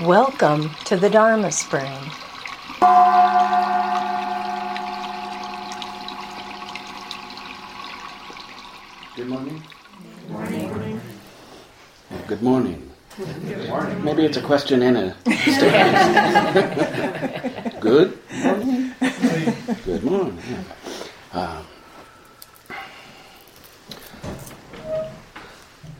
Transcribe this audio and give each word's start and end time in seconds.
Welcome 0.00 0.68
to 0.84 0.96
the 0.98 1.08
Dharma 1.08 1.50
Spring. 1.50 1.90
Good 9.16 9.26
morning. 9.26 9.62
Good 10.28 10.30
morning. 10.30 11.00
Good 12.26 12.42
morning. 12.42 12.90
Good 13.16 13.68
morning. 13.70 14.04
Maybe 14.04 14.26
it's 14.26 14.36
a 14.36 14.42
question 14.42 14.82
and 14.82 14.98
a 14.98 15.16
statement. 15.38 16.20
Good 17.80 18.18
morning. 18.44 18.94
Good 19.86 20.04
morning. 20.04 20.38
Um, 21.32 21.66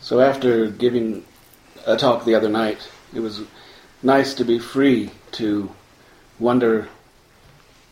so 0.00 0.20
after 0.20 0.66
giving 0.66 1.24
a 1.86 1.96
talk 1.96 2.26
the 2.26 2.34
other 2.34 2.50
night, 2.50 2.90
it 3.14 3.20
was 3.20 3.40
nice 4.06 4.34
to 4.34 4.44
be 4.44 4.60
free 4.60 5.10
to 5.32 5.68
wonder 6.38 6.88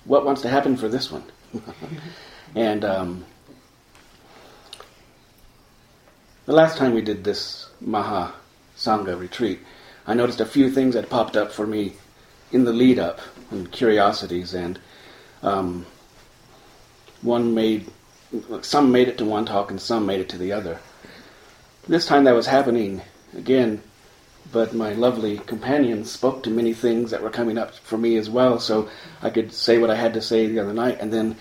what 0.05 0.24
wants 0.24 0.42
to 0.42 0.48
happen 0.48 0.77
for 0.77 0.88
this 0.88 1.10
one. 1.10 1.24
and 2.55 2.84
um, 2.84 3.24
the 6.46 6.52
last 6.52 6.78
time 6.78 6.95
we 6.95 7.02
did 7.02 7.24
this 7.24 7.69
Maha 7.80 8.32
Sangha 8.77 9.19
retreat, 9.19 9.58
I 10.06 10.14
noticed 10.14 10.41
a 10.41 10.46
few 10.46 10.70
things 10.70 10.95
that 10.95 11.10
popped 11.10 11.36
up 11.36 11.50
for 11.50 11.66
me 11.66 11.95
in 12.52 12.62
the 12.62 12.72
lead 12.72 13.00
up 13.00 13.20
and 13.50 13.70
curiosities, 13.72 14.55
and 14.55 14.78
um, 15.42 15.84
one 17.22 17.55
made 17.55 17.91
some 18.62 18.92
made 18.92 19.08
it 19.08 19.19
to 19.19 19.24
one 19.24 19.46
talk 19.46 19.70
and 19.70 19.80
some 19.80 20.06
made 20.06 20.20
it 20.20 20.28
to 20.28 20.38
the 20.38 20.52
other. 20.52 20.78
This 21.88 22.06
time 22.06 22.22
that 22.24 22.34
was 22.36 22.46
happening 22.46 23.02
again 23.36 23.83
but 24.52 24.74
my 24.74 24.92
lovely 24.92 25.38
companion 25.38 26.05
spoke 26.05 26.42
to 26.42 26.50
many 26.50 26.72
things 26.72 27.10
that 27.10 27.22
were 27.22 27.30
coming 27.30 27.58
up 27.58 27.74
for 27.74 27.98
me 27.98 28.16
as 28.16 28.30
well, 28.30 28.58
so 28.58 28.88
I 29.22 29.30
could 29.30 29.52
say 29.52 29.78
what 29.78 29.91
I 29.91 29.96
had 29.96 30.14
to 30.14 30.22
say 30.22 30.46
the 30.46 30.60
other 30.60 30.74
night 30.74 30.98
and 31.00 31.12
then 31.12 31.36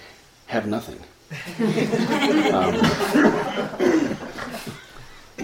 have 0.47 0.67
nothing. 0.67 0.99
um, 2.53 2.73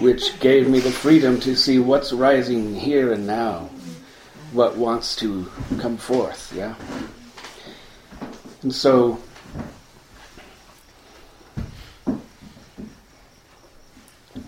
which 0.00 0.38
gave 0.40 0.68
me 0.68 0.80
the 0.80 0.90
freedom 0.90 1.38
to 1.40 1.54
see 1.54 1.78
what's 1.78 2.12
rising 2.12 2.74
here 2.74 3.12
and 3.12 3.26
now, 3.26 3.68
what 4.52 4.76
wants 4.76 5.14
to 5.16 5.50
come 5.78 5.96
forth, 5.96 6.52
yeah? 6.54 6.74
And 8.62 8.74
so, 8.74 9.20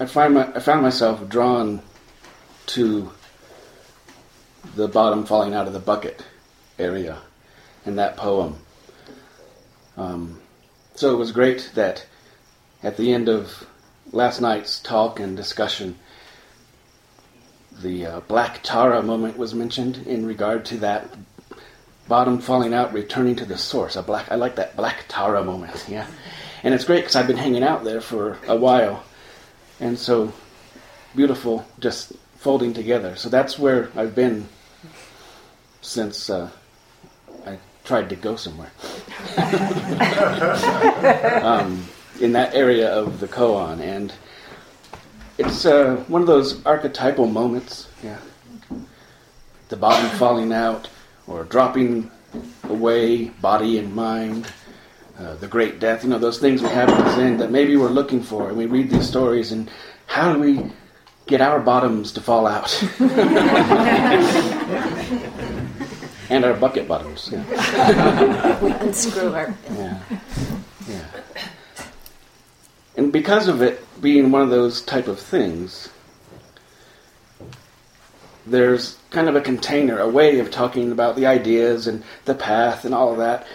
I, 0.00 0.06
find 0.06 0.34
my, 0.34 0.52
I 0.54 0.60
found 0.60 0.82
myself 0.82 1.28
drawn 1.28 1.82
to 2.66 3.10
the 4.74 4.88
bottom 4.88 5.24
falling 5.24 5.54
out 5.54 5.66
of 5.66 5.72
the 5.72 5.80
bucket 5.80 6.24
area 6.78 7.18
in 7.84 7.96
that 7.96 8.16
poem. 8.16 8.56
Um, 9.96 10.40
so 10.94 11.12
it 11.12 11.18
was 11.18 11.32
great 11.32 11.70
that 11.74 12.06
at 12.82 12.96
the 12.96 13.12
end 13.12 13.28
of 13.28 13.66
last 14.12 14.40
night's 14.40 14.80
talk 14.80 15.20
and 15.20 15.36
discussion, 15.36 15.98
the 17.80 18.06
uh, 18.06 18.20
black 18.20 18.60
Tara 18.62 19.02
moment 19.02 19.36
was 19.36 19.54
mentioned 19.54 20.06
in 20.06 20.26
regard 20.26 20.64
to 20.66 20.76
that 20.78 21.08
bottom 22.08 22.38
falling 22.40 22.74
out, 22.74 22.92
returning 22.92 23.36
to 23.36 23.44
the 23.44 23.56
source. 23.56 23.96
A 23.96 24.02
black, 24.02 24.30
I 24.30 24.34
like 24.34 24.56
that 24.56 24.76
black 24.76 25.04
Tara 25.08 25.42
moment. 25.42 25.86
Yeah, 25.88 26.06
and 26.62 26.74
it's 26.74 26.84
great 26.84 27.00
because 27.00 27.16
I've 27.16 27.26
been 27.26 27.36
hanging 27.36 27.64
out 27.64 27.84
there 27.84 28.00
for 28.00 28.38
a 28.46 28.56
while, 28.56 29.02
and 29.80 29.98
so 29.98 30.32
beautiful, 31.14 31.66
just 31.80 32.12
folding 32.42 32.74
together. 32.74 33.14
So 33.14 33.28
that's 33.28 33.56
where 33.56 33.88
I've 33.94 34.16
been 34.16 34.48
since 35.80 36.28
uh, 36.28 36.50
I 37.46 37.58
tried 37.84 38.08
to 38.08 38.16
go 38.16 38.34
somewhere. 38.34 38.72
um, 41.44 41.86
in 42.20 42.32
that 42.32 42.52
area 42.52 42.92
of 42.92 43.20
the 43.20 43.28
koan, 43.28 43.80
and 43.80 44.12
it's 45.38 45.64
uh, 45.64 46.04
one 46.08 46.20
of 46.20 46.26
those 46.26 46.64
archetypal 46.66 47.28
moments. 47.28 47.88
Yeah, 48.02 48.18
the 49.68 49.76
bottom 49.76 50.10
falling 50.18 50.52
out 50.52 50.88
or 51.28 51.44
dropping 51.44 52.10
away, 52.64 53.26
body 53.26 53.78
and 53.78 53.94
mind. 53.94 54.50
Uh, 55.16 55.36
the 55.36 55.46
great 55.46 55.78
death, 55.78 56.02
you 56.02 56.10
know, 56.10 56.18
those 56.18 56.40
things 56.40 56.60
we 56.60 56.68
have 56.68 56.88
in 56.88 57.14
Zen 57.14 57.36
that 57.36 57.52
maybe 57.52 57.76
we're 57.76 57.88
looking 57.88 58.22
for, 58.22 58.48
and 58.48 58.56
we 58.56 58.66
read 58.66 58.90
these 58.90 59.06
stories, 59.06 59.52
and 59.52 59.70
how 60.06 60.32
do 60.32 60.40
we 60.40 60.72
get 61.26 61.40
our 61.40 61.60
bottoms 61.60 62.12
to 62.12 62.20
fall 62.20 62.46
out. 62.46 62.82
and 66.30 66.44
our 66.44 66.54
bucket 66.54 66.88
bottoms. 66.88 67.28
Yeah. 67.32 68.60
we 68.60 68.70
unscrew 68.72 69.34
our. 69.34 69.54
Yeah. 69.70 69.98
Yeah. 70.88 71.06
And 72.96 73.12
because 73.12 73.48
of 73.48 73.62
it 73.62 73.84
being 74.00 74.30
one 74.30 74.42
of 74.42 74.50
those 74.50 74.82
type 74.82 75.08
of 75.08 75.18
things, 75.18 75.88
there's 78.46 78.98
kind 79.10 79.28
of 79.28 79.36
a 79.36 79.40
container, 79.40 79.98
a 79.98 80.08
way 80.08 80.38
of 80.40 80.50
talking 80.50 80.90
about 80.90 81.16
the 81.16 81.26
ideas 81.26 81.86
and 81.86 82.02
the 82.24 82.34
path 82.34 82.84
and 82.84 82.94
all 82.94 83.12
of 83.12 83.18
that. 83.18 83.46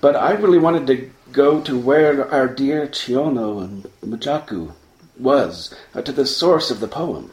But 0.00 0.16
I 0.16 0.32
really 0.32 0.58
wanted 0.58 0.86
to 0.88 1.10
go 1.32 1.60
to 1.62 1.78
where 1.78 2.30
our 2.30 2.46
dear 2.46 2.86
Chiyono 2.86 3.62
and 3.64 3.90
Mujaku 4.04 4.72
was, 5.22 5.74
uh, 5.94 6.02
to 6.02 6.12
the 6.12 6.26
source 6.26 6.70
of 6.70 6.80
the 6.80 6.88
poem. 6.88 7.30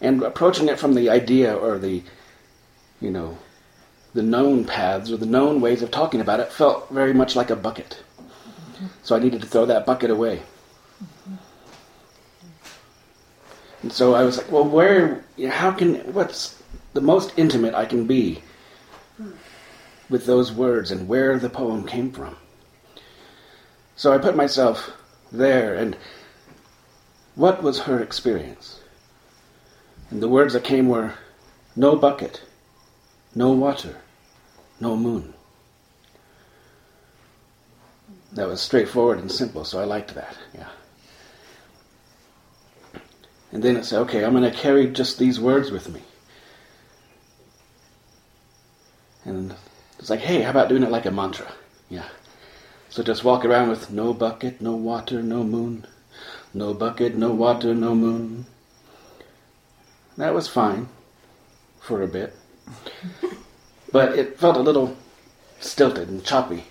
And 0.00 0.22
approaching 0.22 0.68
it 0.68 0.78
from 0.78 0.94
the 0.94 1.10
idea 1.10 1.54
or 1.54 1.78
the, 1.78 2.02
you 3.00 3.10
know, 3.10 3.38
the 4.14 4.22
known 4.22 4.64
paths 4.64 5.10
or 5.10 5.16
the 5.16 5.26
known 5.26 5.60
ways 5.60 5.82
of 5.82 5.90
talking 5.90 6.20
about 6.20 6.40
it 6.40 6.52
felt 6.52 6.90
very 6.90 7.12
much 7.12 7.36
like 7.36 7.50
a 7.50 7.56
bucket. 7.56 8.02
So 9.02 9.14
I 9.14 9.18
needed 9.18 9.42
to 9.42 9.46
throw 9.46 9.66
that 9.66 9.86
bucket 9.86 10.10
away. 10.10 10.42
And 13.82 13.92
so 13.92 14.14
I 14.14 14.24
was 14.24 14.38
like, 14.38 14.50
well, 14.50 14.64
where, 14.64 15.24
you 15.36 15.48
know, 15.48 15.54
how 15.54 15.70
can, 15.70 15.96
what's 16.12 16.60
the 16.92 17.00
most 17.00 17.32
intimate 17.36 17.74
I 17.74 17.86
can 17.86 18.06
be 18.06 18.42
with 20.08 20.26
those 20.26 20.52
words 20.52 20.90
and 20.90 21.08
where 21.08 21.38
the 21.38 21.48
poem 21.48 21.86
came 21.86 22.10
from? 22.10 22.36
So 23.96 24.12
I 24.12 24.18
put 24.18 24.36
myself 24.36 24.92
there 25.30 25.74
and 25.74 25.96
what 27.40 27.62
was 27.62 27.80
her 27.80 28.02
experience? 28.02 28.80
And 30.10 30.22
the 30.22 30.28
words 30.28 30.52
that 30.52 30.62
came 30.62 30.88
were 30.88 31.14
no 31.74 31.96
bucket, 31.96 32.42
no 33.34 33.52
water, 33.52 33.96
no 34.78 34.94
moon. 34.94 35.32
That 38.32 38.46
was 38.46 38.60
straightforward 38.60 39.20
and 39.20 39.32
simple, 39.32 39.64
so 39.64 39.80
I 39.80 39.84
liked 39.84 40.14
that, 40.14 40.36
yeah. 40.54 40.68
And 43.52 43.62
then 43.62 43.76
it 43.76 43.86
said, 43.86 44.00
okay, 44.00 44.22
I'm 44.22 44.34
going 44.34 44.44
to 44.44 44.56
carry 44.56 44.86
just 44.88 45.18
these 45.18 45.40
words 45.40 45.70
with 45.70 45.88
me. 45.88 46.02
And 49.24 49.54
it's 49.98 50.10
like, 50.10 50.20
hey, 50.20 50.42
how 50.42 50.50
about 50.50 50.68
doing 50.68 50.82
it 50.82 50.90
like 50.90 51.06
a 51.06 51.10
mantra? 51.10 51.50
Yeah. 51.88 52.08
So 52.90 53.02
just 53.02 53.24
walk 53.24 53.46
around 53.46 53.70
with 53.70 53.90
no 53.90 54.12
bucket, 54.12 54.60
no 54.60 54.76
water, 54.76 55.22
no 55.22 55.42
moon, 55.42 55.86
no 56.54 56.74
bucket, 56.74 57.16
no 57.16 57.30
water, 57.30 57.74
no 57.74 57.94
moon. 57.94 58.46
That 60.16 60.34
was 60.34 60.48
fine 60.48 60.88
for 61.80 62.02
a 62.02 62.08
bit. 62.08 62.34
but 63.92 64.18
it 64.18 64.38
felt 64.38 64.56
a 64.56 64.60
little 64.60 64.96
stilted 65.60 66.08
and 66.08 66.24
choppy. 66.24 66.64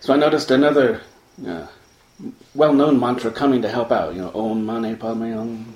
So 0.00 0.14
I 0.14 0.16
noticed 0.16 0.50
another 0.50 1.02
uh, 1.46 1.66
well 2.54 2.72
known 2.72 2.98
mantra 2.98 3.30
coming 3.30 3.62
to 3.62 3.68
help 3.68 3.90
out. 3.92 4.14
You 4.14 4.22
know, 4.22 4.32
Om 4.34 4.64
Mani 4.64 4.94
Padme 4.94 5.32
Hum. 5.32 5.74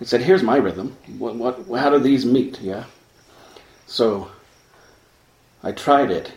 It 0.00 0.06
said, 0.06 0.22
here's 0.22 0.42
my 0.44 0.56
rhythm. 0.56 0.96
What, 1.18 1.34
what, 1.34 1.80
how 1.80 1.90
do 1.90 1.98
these 1.98 2.24
meet? 2.24 2.60
Yeah. 2.60 2.84
So 3.86 4.30
I 5.62 5.72
tried 5.72 6.10
it. 6.10 6.32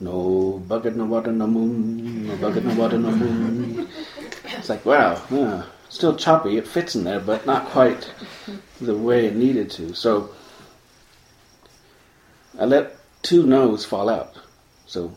No 0.00 0.62
bucket, 0.66 0.96
no 0.96 1.04
water, 1.04 1.32
no 1.32 1.46
moon. 1.46 2.26
No 2.26 2.36
bucket, 2.36 2.64
no 2.64 2.74
water, 2.74 2.98
no 2.98 3.10
moon. 3.10 3.88
It's 4.64 4.70
like, 4.70 4.86
wow, 4.86 5.20
yeah, 5.30 5.64
still 5.90 6.16
choppy. 6.16 6.56
It 6.56 6.66
fits 6.66 6.94
in 6.94 7.04
there, 7.04 7.20
but 7.20 7.44
not 7.44 7.66
quite 7.66 8.10
the 8.80 8.96
way 8.96 9.26
it 9.26 9.36
needed 9.36 9.70
to. 9.72 9.92
So 9.92 10.30
I 12.58 12.64
let 12.64 12.96
two 13.20 13.44
no's 13.44 13.84
fall 13.84 14.08
out. 14.08 14.38
So 14.86 15.12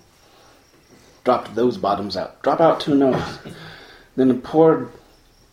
dropped 1.24 1.56
those 1.56 1.78
bottoms 1.78 2.18
out. 2.18 2.44
Drop 2.44 2.60
out 2.60 2.82
two 2.82 2.94
no's. 2.94 3.24
then 4.18 4.42
poured 4.42 4.92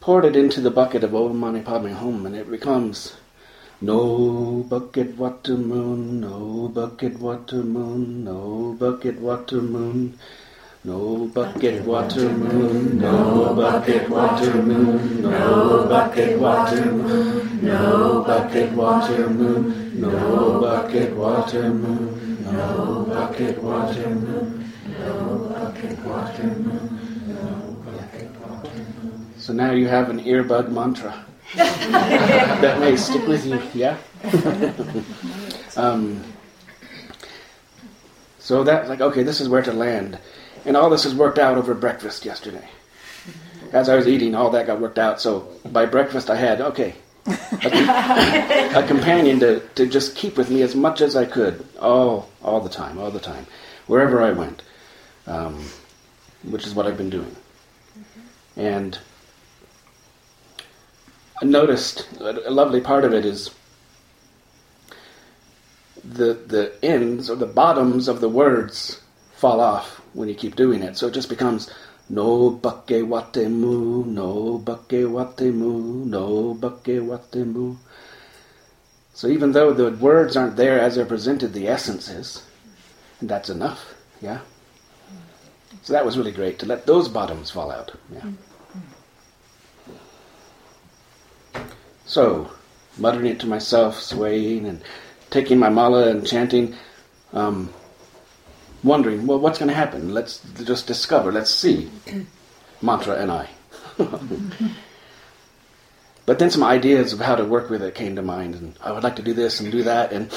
poured 0.00 0.24
it 0.24 0.34
into 0.34 0.60
the 0.60 0.72
bucket 0.72 1.04
of 1.04 1.14
old 1.14 1.36
Mani 1.36 1.60
Padme 1.60 1.92
Hum, 1.92 2.26
and 2.26 2.34
it 2.34 2.50
becomes 2.50 3.14
no 3.80 4.66
bucket 4.68 5.16
water 5.16 5.56
moon, 5.56 6.20
no 6.20 6.66
bucket 6.66 7.20
water 7.20 7.62
moon, 7.62 8.24
no 8.24 8.74
bucket 8.76 9.20
water 9.20 9.62
moon. 9.62 10.18
No 10.86 11.30
bucket 11.32 11.82
water 11.86 12.28
moon, 12.28 12.98
no 12.98 13.54
bucket 13.54 14.06
water 14.10 14.52
moon, 14.62 15.22
no 15.22 15.86
bucket 15.88 16.38
water 16.38 16.92
moon, 16.92 17.64
no 17.64 18.22
bucket 18.22 18.72
water 18.72 19.30
moon, 19.30 19.98
no 19.98 20.60
bucket 20.60 21.16
water 21.16 21.70
moon, 21.70 22.44
no 22.44 23.08
bucket 23.08 23.56
water 23.62 24.10
moon, 24.10 24.70
no 24.84 25.46
bucket 25.56 25.98
water 26.04 26.50
moon, 26.50 27.00
no 27.28 27.82
bucket 27.86 28.36
water 28.44 28.76
moon. 28.76 29.34
So 29.38 29.54
now 29.54 29.70
you 29.72 29.88
have 29.88 30.10
an 30.10 30.20
earbud 30.20 30.70
mantra. 30.70 31.24
That 31.54 32.78
may 32.80 32.94
stick 32.96 33.26
with 33.26 33.46
you, 33.46 33.62
yeah? 33.72 33.96
um, 35.76 36.22
so 38.38 38.64
that's 38.64 38.90
like, 38.90 39.00
okay, 39.00 39.22
this 39.22 39.40
is 39.40 39.48
where 39.48 39.62
to 39.62 39.72
land. 39.72 40.18
And 40.64 40.76
all 40.76 40.90
this 40.90 41.04
has 41.04 41.14
worked 41.14 41.38
out 41.38 41.58
over 41.58 41.74
breakfast 41.74 42.24
yesterday. 42.24 42.66
As 43.72 43.88
I 43.88 43.96
was 43.96 44.06
eating, 44.06 44.34
all 44.34 44.50
that 44.50 44.66
got 44.66 44.80
worked 44.80 44.98
out. 44.98 45.20
So 45.20 45.48
by 45.70 45.86
breakfast, 45.86 46.30
I 46.30 46.36
had, 46.36 46.60
okay, 46.60 46.94
a, 47.26 48.70
a 48.76 48.86
companion 48.86 49.40
to, 49.40 49.60
to 49.74 49.86
just 49.86 50.14
keep 50.14 50.36
with 50.36 50.50
me 50.50 50.62
as 50.62 50.74
much 50.74 51.00
as 51.00 51.16
I 51.16 51.24
could, 51.24 51.66
all, 51.80 52.30
all 52.42 52.60
the 52.60 52.68
time, 52.68 52.98
all 52.98 53.10
the 53.10 53.20
time, 53.20 53.46
wherever 53.86 54.22
I 54.22 54.30
went, 54.32 54.62
um, 55.26 55.64
which 56.44 56.66
is 56.66 56.74
what 56.74 56.86
I've 56.86 56.96
been 56.96 57.10
doing. 57.10 57.34
And 58.56 58.98
I 61.42 61.46
noticed 61.46 62.06
a 62.20 62.50
lovely 62.50 62.80
part 62.80 63.04
of 63.04 63.12
it 63.12 63.24
is 63.24 63.50
the 66.04 66.34
the 66.34 66.72
ends 66.82 67.30
or 67.30 67.36
the 67.36 67.46
bottoms 67.46 68.08
of 68.08 68.20
the 68.20 68.28
words 68.28 69.00
fall 69.44 69.60
off 69.60 70.00
when 70.14 70.26
you 70.26 70.34
keep 70.34 70.56
doing 70.56 70.82
it. 70.82 70.96
So 70.96 71.08
it 71.08 71.12
just 71.12 71.28
becomes 71.28 71.70
no 72.08 72.50
bukke 72.50 73.06
wate 73.06 73.46
mu, 73.50 74.02
no 74.06 74.58
bukke 74.64 75.04
wate 75.16 75.52
mu, 75.52 76.06
no 76.06 76.54
bukke 76.54 77.06
wate 77.06 77.44
mu. 77.46 77.76
So 79.12 79.28
even 79.28 79.52
though 79.52 79.74
the 79.74 79.90
words 79.90 80.34
aren't 80.34 80.56
there 80.56 80.80
as 80.80 80.94
they're 80.94 81.04
presented, 81.04 81.52
the 81.52 81.68
essence 81.68 82.08
is. 82.08 82.42
And 83.20 83.28
that's 83.28 83.50
enough. 83.50 83.94
Yeah? 84.22 84.38
So 85.82 85.92
that 85.92 86.06
was 86.06 86.16
really 86.16 86.32
great 86.32 86.58
to 86.60 86.66
let 86.66 86.86
those 86.86 87.08
bottoms 87.10 87.50
fall 87.50 87.70
out. 87.70 87.92
Yeah. 88.10 88.30
So, 92.06 92.50
muttering 92.96 93.26
it 93.26 93.40
to 93.40 93.46
myself, 93.46 94.00
swaying 94.00 94.64
and 94.64 94.80
taking 95.28 95.58
my 95.58 95.68
mala 95.68 96.08
and 96.08 96.26
chanting, 96.26 96.74
um, 97.34 97.68
wondering, 98.84 99.26
well, 99.26 99.40
what's 99.40 99.58
going 99.58 99.70
to 99.70 99.74
happen? 99.74 100.14
Let's 100.14 100.40
just 100.62 100.86
discover, 100.86 101.32
let's 101.32 101.50
see. 101.50 101.90
Mantra 102.82 103.16
and 103.16 103.32
I. 103.32 103.48
but 106.26 106.38
then 106.38 106.50
some 106.50 106.62
ideas 106.62 107.12
of 107.12 107.18
how 107.20 107.34
to 107.34 107.44
work 107.44 107.70
with 107.70 107.82
it 107.82 107.94
came 107.94 108.14
to 108.16 108.22
mind, 108.22 108.54
and 108.54 108.74
I 108.82 108.92
would 108.92 109.02
like 109.02 109.16
to 109.16 109.22
do 109.22 109.32
this 109.32 109.60
and 109.60 109.72
do 109.72 109.82
that, 109.84 110.12
and 110.12 110.30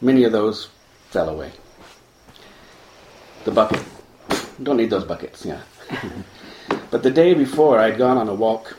many 0.00 0.24
of 0.24 0.32
those 0.32 0.68
fell 1.10 1.28
away. 1.28 1.50
The 3.44 3.50
bucket. 3.50 3.82
Don't 4.62 4.76
need 4.76 4.90
those 4.90 5.04
buckets, 5.04 5.44
yeah. 5.44 5.60
but 6.90 7.02
the 7.02 7.10
day 7.10 7.34
before, 7.34 7.78
I'd 7.78 7.98
gone 7.98 8.16
on 8.18 8.28
a 8.28 8.34
walk 8.34 8.76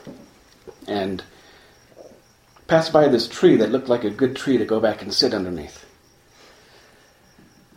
and 0.87 1.23
passed 2.67 2.93
by 2.93 3.07
this 3.07 3.27
tree 3.27 3.57
that 3.57 3.71
looked 3.71 3.89
like 3.89 4.03
a 4.03 4.09
good 4.09 4.35
tree 4.35 4.57
to 4.57 4.65
go 4.65 4.79
back 4.79 5.01
and 5.01 5.13
sit 5.13 5.33
underneath. 5.33 5.85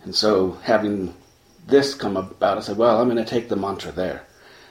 And 0.05 0.15
so, 0.15 0.59
having 0.63 1.15
this 1.67 1.95
come 1.95 2.17
about, 2.17 2.59
I 2.59 2.61
said, 2.61 2.77
well, 2.77 3.01
I'm 3.01 3.09
going 3.09 3.23
to 3.23 3.31
take 3.31 3.49
the 3.49 3.57
mantra 3.57 3.93
there 3.93 4.25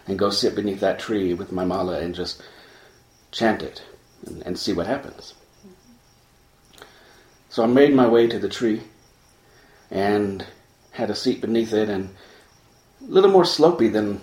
and 0.07 0.19
go 0.19 0.29
sit 0.29 0.55
beneath 0.55 0.79
that 0.81 0.99
tree 0.99 1.33
with 1.33 1.51
my 1.51 1.65
mala 1.65 1.99
and 1.99 2.13
just 2.13 2.41
chant 3.31 3.61
it 3.61 3.83
and, 4.25 4.41
and 4.43 4.59
see 4.59 4.73
what 4.73 4.88
happens. 4.88 5.33
So 7.49 7.63
I 7.63 7.67
made 7.67 7.93
my 7.93 8.07
way 8.07 8.27
to 8.27 8.39
the 8.39 8.49
tree 8.49 8.81
and 9.89 10.45
had 10.91 11.09
a 11.09 11.15
seat 11.15 11.41
beneath 11.41 11.73
it 11.73 11.89
and 11.89 12.09
a 13.01 13.11
little 13.11 13.31
more 13.31 13.43
slopey 13.43 13.91
than 13.91 14.21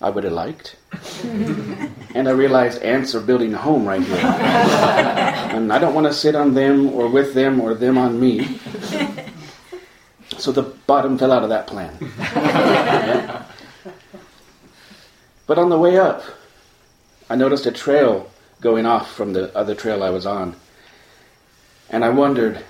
I 0.00 0.10
would 0.10 0.24
have 0.24 0.32
liked. 0.32 0.76
and 1.24 2.28
I 2.28 2.32
realized 2.32 2.82
ants 2.82 3.14
are 3.14 3.20
building 3.20 3.54
a 3.54 3.58
home 3.58 3.86
right 3.86 4.02
here. 4.02 4.16
and 4.18 5.72
I 5.72 5.78
don't 5.78 5.94
want 5.94 6.06
to 6.06 6.12
sit 6.12 6.34
on 6.34 6.54
them 6.54 6.88
or 6.90 7.08
with 7.08 7.34
them 7.34 7.60
or 7.60 7.74
them 7.74 7.98
on 7.98 8.20
me. 8.20 8.58
So 10.38 10.52
the 10.52 10.75
bottom 10.86 11.18
fell 11.18 11.32
out 11.32 11.42
of 11.42 11.48
that 11.50 11.66
plan. 11.66 11.96
yeah. 12.18 13.44
But 15.46 15.58
on 15.58 15.68
the 15.70 15.78
way 15.78 15.96
up, 15.96 16.24
I 17.30 17.36
noticed 17.36 17.66
a 17.66 17.72
trail 17.72 18.28
going 18.60 18.84
off 18.84 19.12
from 19.12 19.32
the 19.32 19.56
other 19.56 19.74
trail 19.74 20.02
I 20.02 20.10
was 20.10 20.26
on. 20.26 20.56
And 21.88 22.04
I 22.04 22.08
wondered, 22.08 22.64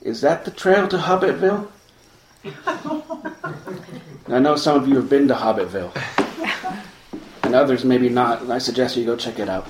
is 0.00 0.20
that 0.20 0.44
the 0.44 0.52
trail 0.52 0.86
to 0.88 0.96
Hobbitville? 0.96 1.68
I 4.28 4.38
know 4.38 4.54
some 4.54 4.80
of 4.80 4.86
you 4.86 4.94
have 4.96 5.10
been 5.10 5.26
to 5.26 5.34
Hobbitville, 5.34 5.90
and 7.42 7.54
others 7.54 7.84
maybe 7.84 8.08
not. 8.08 8.42
And 8.42 8.52
I 8.52 8.58
suggest 8.58 8.96
you 8.96 9.04
go 9.04 9.16
check 9.16 9.40
it 9.40 9.48
out. 9.48 9.66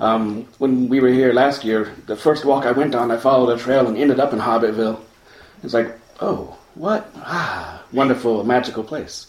Um, 0.00 0.46
when 0.58 0.88
we 0.88 1.00
were 1.00 1.08
here 1.08 1.32
last 1.32 1.64
year, 1.64 1.92
the 2.06 2.16
first 2.16 2.44
walk 2.44 2.64
I 2.64 2.72
went 2.72 2.94
on, 2.94 3.10
I 3.10 3.16
followed 3.16 3.52
a 3.52 3.58
trail 3.58 3.86
and 3.86 3.96
ended 3.96 4.20
up 4.20 4.32
in 4.32 4.38
Hobbitville. 4.38 5.00
It's 5.62 5.74
like, 5.74 5.98
oh, 6.20 6.56
what? 6.74 7.10
Ah, 7.16 7.82
wonderful, 7.92 8.44
magical 8.44 8.84
place. 8.84 9.26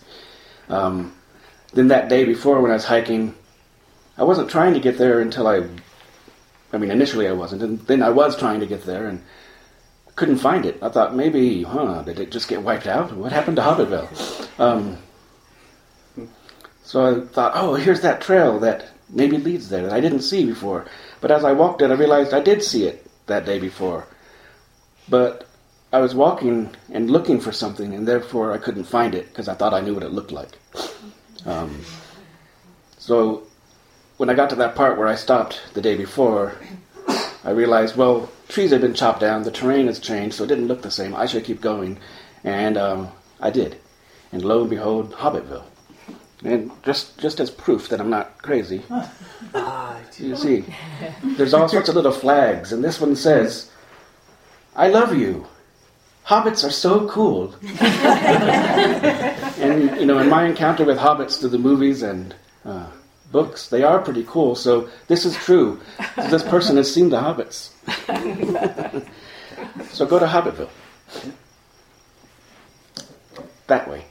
Um, 0.70 1.14
then 1.74 1.88
that 1.88 2.10
day 2.10 2.26
before, 2.26 2.62
when 2.62 2.72
I 2.72 2.76
was 2.76 2.86
hiking, 2.86 3.34
I 4.18 4.24
wasn't 4.24 4.50
trying 4.50 4.74
to 4.74 4.80
get 4.80 4.98
there 4.98 5.20
until 5.22 5.48
I. 5.48 5.68
I 6.72 6.78
mean, 6.78 6.92
initially 6.92 7.28
I 7.28 7.32
wasn't, 7.32 7.64
and 7.64 7.80
then 7.88 8.04
I 8.04 8.10
was 8.10 8.38
trying 8.38 8.60
to 8.60 8.68
get 8.68 8.84
there, 8.84 9.08
and 9.08 9.24
couldn't 10.16 10.38
find 10.38 10.66
it. 10.66 10.78
I 10.84 10.90
thought 10.90 11.16
maybe, 11.16 11.64
huh, 11.64 12.04
did 12.04 12.20
it 12.20 12.30
just 12.30 12.48
get 12.48 12.62
wiped 12.62 12.86
out? 12.86 13.12
What 13.14 13.32
happened 13.32 13.56
to 13.56 13.64
Hobbitville? 13.64 14.60
Um, 14.60 14.98
so 16.84 17.24
I 17.24 17.26
thought, 17.26 17.54
oh, 17.56 17.76
here's 17.76 18.02
that 18.02 18.22
trail 18.22 18.60
that 18.60 18.90
maybe 19.10 19.38
leads 19.38 19.70
there 19.70 19.84
that 19.84 19.94
I 19.94 20.00
didn't 20.00 20.22
see 20.22 20.46
before. 20.46 20.86
But 21.22 21.32
as 21.32 21.44
I 21.44 21.54
walked 21.54 21.82
it, 21.82 21.92
I 21.92 21.96
realized 21.96 22.34
I 22.34 22.40
did 22.40 22.64
see 22.64 22.86
it 22.86 23.06
that 23.28 23.46
day 23.46 23.60
before. 23.60 24.08
But 25.08 25.48
I 25.92 26.00
was 26.00 26.14
walking 26.14 26.70
and 26.92 27.10
looking 27.10 27.40
for 27.40 27.52
something, 27.52 27.94
and 27.94 28.08
therefore 28.08 28.54
I 28.54 28.58
couldn't 28.58 28.84
find 28.84 29.16
it 29.16 29.28
because 29.30 29.48
I 29.48 29.56
thought 29.56 29.74
I 29.74 29.82
knew 29.82 29.94
what 29.94 30.04
it 30.04 30.12
looked 30.12 30.32
like. 30.32 30.52
Um, 31.46 31.82
so 32.98 33.44
when 34.18 34.30
I 34.30 34.36
got 34.36 34.50
to 34.52 34.56
that 34.58 34.76
part 34.76 34.98
where 34.98 35.08
I 35.08 35.16
stopped 35.16 35.62
the 35.74 35.82
day 35.82 35.96
before, 35.96 36.54
I 37.44 37.52
realized, 37.52 37.96
well, 37.96 38.30
trees 38.50 38.72
had 38.72 38.82
been 38.82 38.94
chopped 38.94 39.22
down, 39.22 39.44
the 39.44 39.52
terrain 39.52 39.88
has 39.88 40.00
changed, 40.00 40.36
so 40.36 40.44
it 40.44 40.48
didn't 40.48 40.68
look 40.68 40.82
the 40.82 40.92
same. 40.92 41.16
I 41.16 41.26
should 41.26 41.46
keep 41.46 41.62
going. 41.62 41.98
And 42.44 42.78
um, 42.78 43.10
I 43.40 43.50
did. 43.50 43.78
And 44.32 44.44
lo 44.44 44.62
and 44.62 44.70
behold, 44.70 45.14
Hobbitville. 45.14 45.64
And 46.44 46.72
just, 46.84 47.18
just 47.18 47.40
as 47.40 47.52
proof 47.52 47.90
that 47.90 48.00
I'm 48.00 48.10
not 48.10 48.38
crazy, 48.38 48.82
you 50.18 50.36
see, 50.38 50.64
there's 51.22 51.54
all 51.54 51.68
sorts 51.68 51.90
of 51.90 51.96
little 51.96 52.14
flags, 52.14 52.72
and 52.72 52.82
this 52.84 53.02
one 53.02 53.16
says, 53.16 53.70
I 54.76 54.88
love 54.88 55.16
you. 55.16 55.48
Hobbits 56.26 56.64
are 56.66 56.72
so 56.72 57.10
cool. 57.10 57.56
and, 59.60 60.00
you 60.00 60.06
know, 60.06 60.20
in 60.20 60.30
my 60.30 60.46
encounter 60.46 60.86
with 60.86 60.98
hobbits 60.98 61.40
through 61.40 61.50
the 61.50 61.58
movies 61.58 62.04
and 62.04 62.36
uh, 62.64 62.88
books, 63.32 63.68
they 63.70 63.84
are 63.84 64.00
pretty 64.00 64.24
cool. 64.26 64.56
So 64.56 64.90
this 65.08 65.26
is 65.26 65.36
true. 65.36 65.82
This 66.16 66.44
person 66.44 66.78
has 66.78 66.94
seen 66.94 67.10
the 67.10 67.18
hobbits. 67.18 67.72
so 69.92 70.06
go 70.06 70.20
to 70.20 70.26
Hobbitville. 70.28 70.70
That 73.68 73.90
way. 73.90 74.06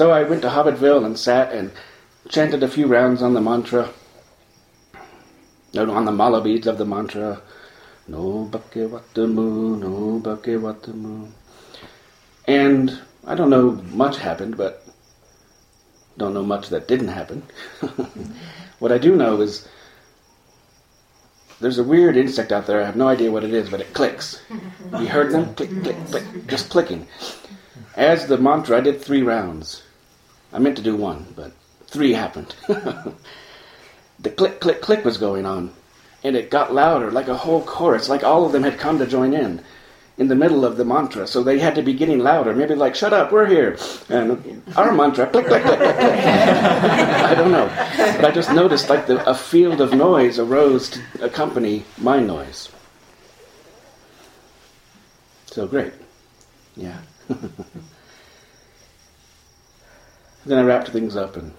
So 0.00 0.12
I 0.12 0.22
went 0.22 0.40
to 0.40 0.48
Hobbitville 0.48 1.04
and 1.04 1.18
sat 1.18 1.52
and 1.52 1.70
chanted 2.26 2.62
a 2.62 2.68
few 2.68 2.86
rounds 2.86 3.20
on 3.20 3.34
the 3.34 3.40
mantra, 3.42 3.90
no, 5.74 5.92
on 5.92 6.06
the 6.06 6.10
mala 6.10 6.40
beads 6.40 6.66
of 6.66 6.78
the 6.78 6.86
mantra. 6.86 7.42
No 8.08 8.48
bukke 8.50 8.88
watamu, 8.88 9.78
no 9.78 10.18
bukke 10.24 10.58
watamu. 10.58 11.30
And 12.48 12.98
I 13.26 13.34
don't 13.34 13.50
know 13.50 13.72
much 13.92 14.16
happened, 14.16 14.56
but 14.56 14.86
don't 16.16 16.32
know 16.32 16.44
much 16.44 16.70
that 16.70 16.88
didn't 16.88 17.08
happen. 17.08 17.42
what 18.78 18.92
I 18.92 18.96
do 18.96 19.14
know 19.16 19.42
is 19.42 19.68
there's 21.60 21.78
a 21.78 21.84
weird 21.84 22.16
insect 22.16 22.52
out 22.52 22.66
there. 22.66 22.80
I 22.80 22.86
have 22.86 22.96
no 22.96 23.08
idea 23.08 23.30
what 23.30 23.44
it 23.44 23.52
is, 23.52 23.68
but 23.68 23.82
it 23.82 23.92
clicks. 23.92 24.40
You 24.98 25.08
heard 25.08 25.30
them? 25.30 25.54
Click, 25.56 25.70
click, 25.82 26.06
click. 26.06 26.24
Just 26.46 26.70
clicking. 26.70 27.06
As 27.94 28.26
the 28.28 28.38
mantra, 28.38 28.78
I 28.78 28.80
did 28.80 29.02
three 29.02 29.22
rounds. 29.22 29.82
I 30.52 30.58
meant 30.58 30.76
to 30.76 30.82
do 30.82 30.96
one, 30.96 31.26
but 31.36 31.52
three 31.86 32.12
happened. 32.12 32.54
the 32.66 34.30
click, 34.30 34.60
click, 34.60 34.80
click 34.80 35.04
was 35.04 35.18
going 35.18 35.46
on. 35.46 35.72
And 36.22 36.36
it 36.36 36.50
got 36.50 36.74
louder, 36.74 37.10
like 37.10 37.28
a 37.28 37.36
whole 37.36 37.62
chorus, 37.62 38.08
like 38.08 38.24
all 38.24 38.44
of 38.44 38.52
them 38.52 38.62
had 38.62 38.78
come 38.78 38.98
to 38.98 39.06
join 39.06 39.32
in. 39.32 39.62
in 40.18 40.28
the 40.28 40.34
middle 40.34 40.66
of 40.66 40.76
the 40.76 40.84
mantra, 40.84 41.26
so 41.26 41.42
they 41.42 41.58
had 41.58 41.74
to 41.74 41.82
be 41.82 41.94
getting 41.94 42.18
louder. 42.18 42.52
Maybe 42.54 42.74
like, 42.74 42.94
"Shut 42.94 43.14
up, 43.14 43.32
we're 43.32 43.46
here," 43.46 43.78
and 44.10 44.62
our 44.76 44.92
mantra, 44.92 45.26
click, 45.26 45.46
click, 45.46 45.62
click, 45.62 45.78
click, 45.78 45.96
click. 45.96 46.24
I 47.30 47.34
don't 47.34 47.50
know, 47.50 47.66
but 48.16 48.26
I 48.26 48.30
just 48.30 48.52
noticed 48.52 48.90
like 48.90 49.06
the, 49.06 49.26
a 49.26 49.34
field 49.34 49.80
of 49.80 49.94
noise 49.94 50.38
arose 50.38 50.90
to 50.90 51.00
accompany 51.22 51.84
my 51.96 52.20
noise. 52.20 52.68
So 55.46 55.66
great, 55.66 55.94
yeah. 56.76 56.98
then 60.46 60.58
I 60.58 60.62
wrapped 60.62 60.88
things 60.88 61.16
up 61.16 61.36
and 61.36 61.52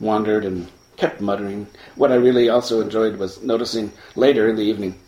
wandered 0.00 0.44
and 0.44 0.68
kept 0.96 1.20
muttering. 1.20 1.66
What 1.96 2.12
I 2.12 2.16
really 2.16 2.48
also 2.48 2.80
enjoyed 2.80 3.16
was 3.16 3.42
noticing 3.42 3.92
later 4.14 4.48
in 4.48 4.56
the 4.56 4.62
evening 4.62 4.98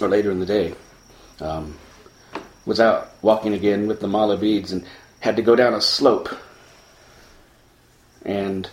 or 0.00 0.08
later 0.08 0.30
in 0.30 0.40
the 0.40 0.46
day, 0.46 0.74
um, 1.40 1.76
was 2.66 2.80
out 2.80 3.10
walking 3.22 3.54
again 3.54 3.86
with 3.86 4.00
the 4.00 4.08
mala 4.08 4.36
beads 4.36 4.72
and 4.72 4.84
had 5.20 5.36
to 5.36 5.42
go 5.42 5.56
down 5.56 5.74
a 5.74 5.80
slope. 5.80 6.28
And 8.24 8.68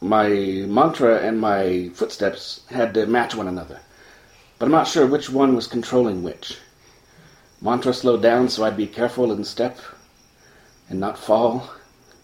my 0.00 0.28
mantra 0.28 1.18
and 1.20 1.40
my 1.40 1.90
footsteps 1.94 2.60
had 2.70 2.94
to 2.94 3.06
match 3.06 3.34
one 3.34 3.48
another. 3.48 3.80
But 4.58 4.66
I'm 4.66 4.72
not 4.72 4.88
sure 4.88 5.06
which 5.06 5.30
one 5.30 5.54
was 5.54 5.66
controlling 5.66 6.22
which. 6.22 6.58
Mantra 7.60 7.92
slowed 7.92 8.22
down 8.22 8.48
so 8.48 8.64
I'd 8.64 8.76
be 8.76 8.86
careful 8.86 9.32
in 9.32 9.44
step 9.44 9.78
and 10.88 11.00
not 11.00 11.18
fall 11.18 11.70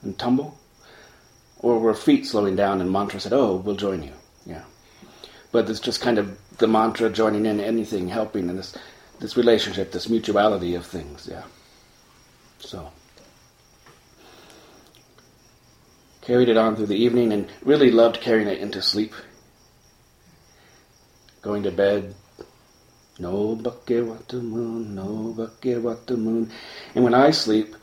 and 0.02 0.18
tumble. 0.18 0.58
Or 1.58 1.78
were 1.78 1.94
feet 1.94 2.26
slowing 2.26 2.56
down 2.56 2.80
and 2.80 2.90
mantra 2.90 3.20
said, 3.20 3.32
Oh, 3.32 3.56
we'll 3.56 3.76
join 3.76 4.02
you. 4.02 4.12
Yeah. 4.44 4.64
But 5.50 5.70
it's 5.70 5.80
just 5.80 6.00
kind 6.00 6.18
of 6.18 6.38
the 6.58 6.68
mantra 6.68 7.10
joining 7.10 7.46
in 7.46 7.60
anything, 7.60 8.08
helping 8.08 8.48
in 8.48 8.56
this 8.56 8.76
this 9.20 9.36
relationship, 9.36 9.92
this 9.92 10.08
mutuality 10.08 10.74
of 10.74 10.84
things, 10.84 11.28
yeah. 11.30 11.44
So 12.58 12.90
carried 16.20 16.48
it 16.48 16.56
on 16.56 16.74
through 16.74 16.86
the 16.86 16.96
evening 16.96 17.32
and 17.32 17.48
really 17.62 17.90
loved 17.90 18.20
carrying 18.20 18.48
it 18.48 18.58
into 18.58 18.80
sleep. 18.82 19.12
Going 21.42 21.62
to 21.64 21.70
bed, 21.70 22.14
no 23.18 23.54
bucket 23.54 24.06
what 24.06 24.28
the 24.28 24.40
moon, 24.40 24.94
no 24.94 25.34
bucket 25.36 25.82
what 25.82 26.06
the 26.06 26.16
moon. 26.16 26.50
And 26.94 27.04
when 27.04 27.14
I 27.14 27.30
sleep, 27.30 27.76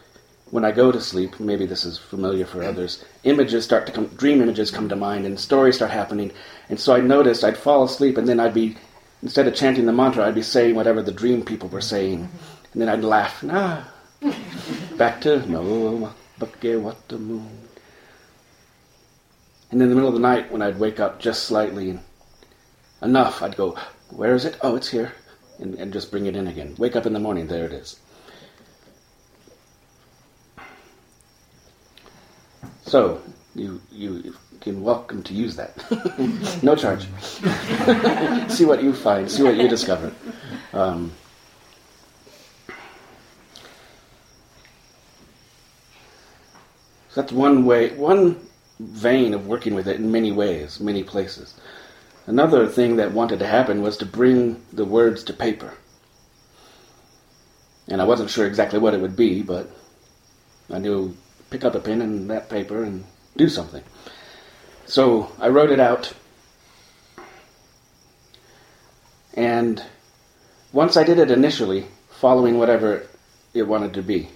when 0.52 0.66
I 0.66 0.72
go 0.72 0.92
to 0.92 1.00
sleep, 1.02 1.40
maybe 1.40 1.66
this 1.66 1.86
is 1.86 1.98
familiar 1.98 2.46
for 2.46 2.62
others, 2.62 3.04
images 3.24 3.64
start 3.64 3.86
to 3.88 3.92
come, 3.92 4.08
dream 4.08 4.42
images 4.42 4.70
come 4.70 4.90
to 4.90 4.96
mind 4.98 5.26
and 5.26 5.40
stories 5.40 5.78
start 5.78 5.92
happening. 5.92 6.32
And 6.70 6.80
so 6.80 6.94
I 6.94 7.00
noticed 7.00 7.44
I'd 7.44 7.58
fall 7.58 7.86
asleep 7.86 8.18
and 8.18 8.28
then 8.28 8.40
I'd 8.40 8.54
be, 8.54 8.76
instead 9.24 9.48
of 9.48 9.56
chanting 9.56 9.86
the 9.86 9.94
mantra, 9.94 10.26
I'd 10.26 10.36
be 10.36 10.42
saying 10.42 10.76
whatever 10.76 11.02
the 11.02 11.14
dream 11.14 11.44
people 11.44 11.70
were 11.70 11.82
saying. 11.82 12.30
And 12.74 12.82
then 12.82 12.90
I'd 12.90 13.04
laugh, 13.04 13.44
ah, 13.50 13.90
back 14.98 15.22
to 15.22 15.46
no 15.50 16.14
what 16.38 17.08
the 17.08 17.18
moon. 17.18 17.68
And 19.72 19.82
in 19.82 19.88
the 19.90 19.96
middle 19.96 20.10
of 20.10 20.14
the 20.14 20.20
night, 20.20 20.52
when 20.52 20.62
I'd 20.62 20.80
wake 20.80 21.00
up 21.00 21.20
just 21.20 21.44
slightly, 21.44 21.98
enough, 23.02 23.42
I'd 23.42 23.56
go, 23.56 23.78
Where 24.10 24.36
is 24.36 24.44
it? 24.44 24.58
Oh, 24.62 24.76
it's 24.76 24.90
here. 24.90 25.14
And, 25.60 25.76
and 25.76 25.94
just 25.94 26.12
bring 26.12 26.26
it 26.26 26.36
in 26.36 26.48
again. 26.48 26.76
Wake 26.78 26.96
up 26.98 27.06
in 27.06 27.14
the 27.14 27.20
morning, 27.20 27.48
there 27.48 27.66
it 27.66 27.72
is. 27.72 28.00
So, 32.92 33.22
you, 33.56 33.80
you 33.90 34.36
can 34.60 34.84
welcome 34.84 35.24
to 35.24 35.34
use 35.34 35.56
that. 35.56 35.72
no 36.62 36.76
charge. 36.76 37.04
see 38.52 38.66
what 38.66 38.84
you 38.84 38.92
find, 38.92 39.32
see 39.32 39.44
what 39.44 39.56
you 39.56 39.70
discover. 39.70 40.12
Um, 40.74 41.14
so 42.68 42.74
that's 47.22 47.32
one 47.32 47.64
way, 47.64 47.96
one 47.96 48.46
vein 48.82 49.34
of 49.34 49.48
working 49.48 49.74
with 49.74 49.88
it 49.88 49.96
in 49.96 50.12
many 50.12 50.34
ways, 50.34 50.82
many 50.82 51.02
places. 51.02 51.58
Another 52.28 52.68
thing 52.68 52.98
that 52.98 53.14
wanted 53.14 53.40
to 53.40 53.48
happen 53.48 53.82
was 53.82 53.96
to 54.00 54.06
bring 54.06 54.62
the 54.74 54.84
words 54.84 55.24
to 55.24 55.32
paper. 55.32 55.76
And 57.88 58.02
I 58.02 58.04
wasn't 58.04 58.30
sure 58.30 58.46
exactly 58.46 58.80
what 58.80 58.94
it 58.94 59.00
would 59.00 59.16
be, 59.16 59.44
but 59.44 59.70
I 60.70 60.78
knew 60.78 61.16
pick 61.52 61.64
up 61.64 61.76
a 61.76 61.80
pen 61.80 62.02
and 62.02 62.30
that 62.32 62.50
paper 62.50 62.84
and 62.84 63.04
do 63.38 63.48
something. 63.48 63.84
So 64.86 65.32
I 65.40 65.50
wrote 65.50 65.70
it 65.70 65.80
out. 65.80 66.14
And 69.36 69.84
once 70.74 70.98
I 70.98 71.04
did 71.04 71.20
it 71.20 71.30
initially, 71.30 71.86
following 72.10 72.58
whatever 72.58 73.06
it 73.54 73.64
wanted 73.64 73.94
to 73.94 74.02
be, 74.02 74.30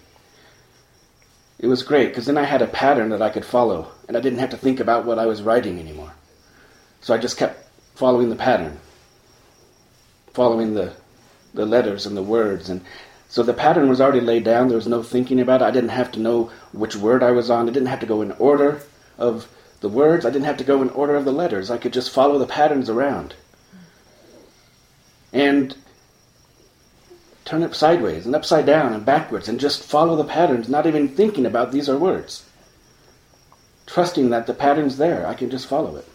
it 1.57 1.67
was 1.67 1.83
great 1.83 2.09
because 2.09 2.25
then 2.25 2.37
I 2.37 2.43
had 2.43 2.61
a 2.61 2.67
pattern 2.67 3.09
that 3.09 3.21
I 3.21 3.29
could 3.29 3.45
follow 3.45 3.91
and 4.07 4.15
I 4.15 4.19
didn't 4.19 4.39
have 4.39 4.49
to 4.51 4.57
think 4.57 4.79
about 4.79 5.05
what 5.05 5.17
I 5.17 5.25
was 5.25 5.41
writing 5.41 5.79
anymore. 5.79 6.13
So 7.01 7.13
I 7.13 7.17
just 7.17 7.37
kept 7.37 7.65
following 7.95 8.29
the 8.29 8.35
pattern, 8.35 8.79
following 10.33 10.73
the, 10.73 10.93
the 11.53 11.65
letters 11.65 12.05
and 12.05 12.17
the 12.17 12.23
words. 12.23 12.69
And 12.69 12.81
so 13.29 13.43
the 13.43 13.53
pattern 13.53 13.89
was 13.89 13.99
already 13.99 14.21
laid 14.21 14.43
down. 14.43 14.67
There 14.67 14.77
was 14.77 14.87
no 14.87 15.03
thinking 15.03 15.39
about 15.39 15.61
it. 15.61 15.65
I 15.65 15.71
didn't 15.71 15.89
have 15.89 16.11
to 16.13 16.19
know 16.19 16.51
which 16.71 16.95
word 16.95 17.23
I 17.23 17.31
was 17.31 17.49
on. 17.49 17.67
I 17.67 17.71
didn't 17.71 17.89
have 17.89 17.99
to 18.01 18.05
go 18.05 18.21
in 18.21 18.31
order 18.33 18.81
of 19.17 19.47
the 19.81 19.89
words. 19.89 20.25
I 20.25 20.29
didn't 20.29 20.45
have 20.45 20.57
to 20.57 20.63
go 20.63 20.81
in 20.81 20.89
order 20.89 21.15
of 21.15 21.25
the 21.25 21.31
letters. 21.31 21.69
I 21.71 21.77
could 21.77 21.93
just 21.93 22.11
follow 22.11 22.37
the 22.37 22.47
patterns 22.47 22.89
around. 22.89 23.35
And 25.33 25.75
turn 27.43 27.61
it 27.61 27.75
sideways 27.75 28.25
and 28.25 28.35
upside 28.35 28.65
down 28.65 28.93
and 28.93 29.05
backwards 29.05 29.47
and 29.47 29.59
just 29.59 29.83
follow 29.83 30.15
the 30.15 30.23
patterns, 30.23 30.67
not 30.67 30.87
even 30.87 31.07
thinking 31.07 31.45
about 31.45 31.71
these 31.71 31.87
are 31.87 31.97
words. 31.97 32.45
Trusting 33.85 34.31
that 34.31 34.47
the 34.47 34.53
pattern's 34.53 34.97
there. 34.97 35.27
I 35.27 35.35
can 35.35 35.49
just 35.49 35.67
follow 35.67 35.95
it. 35.95 36.07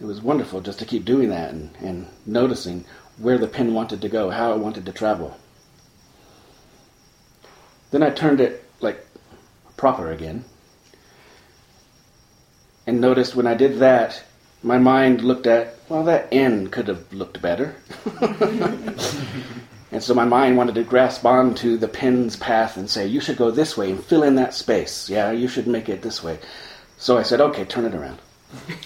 It 0.00 0.04
was 0.04 0.20
wonderful 0.20 0.60
just 0.60 0.78
to 0.78 0.84
keep 0.84 1.04
doing 1.04 1.30
that 1.30 1.52
and, 1.52 1.74
and 1.80 2.06
noticing 2.24 2.84
where 3.18 3.38
the 3.38 3.48
pen 3.48 3.74
wanted 3.74 4.00
to 4.02 4.08
go, 4.08 4.30
how 4.30 4.52
it 4.52 4.58
wanted 4.58 4.86
to 4.86 4.92
travel. 4.92 5.36
Then 7.90 8.02
I 8.02 8.10
turned 8.10 8.40
it 8.40 8.64
like 8.80 9.04
proper 9.76 10.10
again 10.10 10.44
and 12.86 13.00
noticed 13.00 13.34
when 13.34 13.46
I 13.46 13.54
did 13.54 13.80
that, 13.80 14.22
my 14.62 14.78
mind 14.78 15.22
looked 15.22 15.46
at, 15.46 15.74
well, 15.88 16.04
that 16.04 16.28
N 16.32 16.68
could 16.68 16.88
have 16.88 17.12
looked 17.12 17.42
better. 17.42 17.74
and 19.92 20.02
so 20.02 20.14
my 20.14 20.24
mind 20.24 20.56
wanted 20.56 20.76
to 20.76 20.84
grasp 20.84 21.24
onto 21.24 21.76
the 21.76 21.88
pen's 21.88 22.36
path 22.36 22.76
and 22.76 22.88
say, 22.88 23.06
you 23.06 23.20
should 23.20 23.36
go 23.36 23.50
this 23.50 23.76
way 23.76 23.90
and 23.90 24.02
fill 24.02 24.22
in 24.22 24.36
that 24.36 24.54
space. 24.54 25.10
Yeah, 25.10 25.32
you 25.32 25.48
should 25.48 25.66
make 25.66 25.88
it 25.88 26.02
this 26.02 26.22
way. 26.22 26.38
So 26.96 27.18
I 27.18 27.22
said, 27.22 27.40
okay, 27.40 27.64
turn 27.64 27.84
it 27.84 27.94
around. 27.94 28.18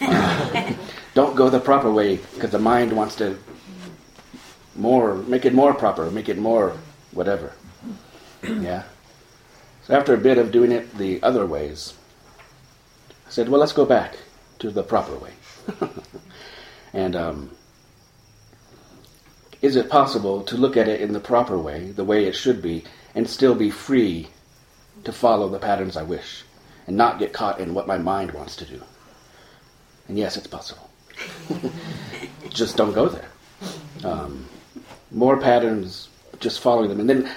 Uh, 0.01 0.73
don't 1.15 1.37
go 1.37 1.51
the 1.51 1.61
proper 1.61 1.93
way 1.93 2.17
because 2.35 2.51
the 2.51 2.59
mind 2.59 2.93
wants 2.93 3.17
to 3.17 3.39
more, 4.77 5.15
make 5.15 5.45
it 5.45 5.53
more 5.53 5.75
proper, 5.75 6.11
make 6.11 6.29
it 6.31 6.39
more 6.39 6.77
whatever. 7.13 7.53
Yeah. 8.43 8.85
So 9.83 9.95
after 9.95 10.15
a 10.15 10.19
bit 10.19 10.39
of 10.39 10.53
doing 10.53 10.73
it 10.73 10.97
the 10.97 11.23
other 11.23 11.47
ways, 11.47 11.95
I 13.27 13.31
said, 13.31 13.49
well, 13.49 13.61
let's 13.61 13.73
go 13.73 13.85
back 13.85 14.17
to 14.59 14.71
the 14.71 14.83
proper 14.83 15.17
way. 15.17 15.33
and 16.93 17.17
um, 17.17 17.51
is 19.63 19.77
it 19.77 19.91
possible 19.91 20.43
to 20.43 20.57
look 20.57 20.77
at 20.77 20.89
it 20.89 21.01
in 21.01 21.13
the 21.13 21.21
proper 21.21 21.59
way, 21.59 21.91
the 21.91 22.05
way 22.05 22.25
it 22.25 22.35
should 22.35 22.63
be, 22.63 22.85
and 23.15 23.29
still 23.29 23.55
be 23.55 23.71
free 23.71 24.29
to 25.05 25.13
follow 25.13 25.49
the 25.49 25.59
patterns 25.59 25.97
I 25.97 26.03
wish 26.03 26.45
and 26.87 26.97
not 26.97 27.19
get 27.19 27.33
caught 27.33 27.61
in 27.61 27.75
what 27.75 27.87
my 27.87 27.99
mind 27.99 28.33
wants 28.33 28.57
to 28.57 28.65
do? 28.65 28.83
And 30.09 30.19
yes, 30.19 30.37
it's 30.37 30.47
possible. 30.47 30.91
Just 32.49 32.77
don't 32.77 32.93
go 32.93 33.09
there. 33.09 33.29
Um, 34.03 34.49
more 35.11 35.39
patterns, 35.39 36.09
just 36.39 36.61
following 36.61 36.89
them, 36.89 37.01
and 37.01 37.09
then 37.09 37.31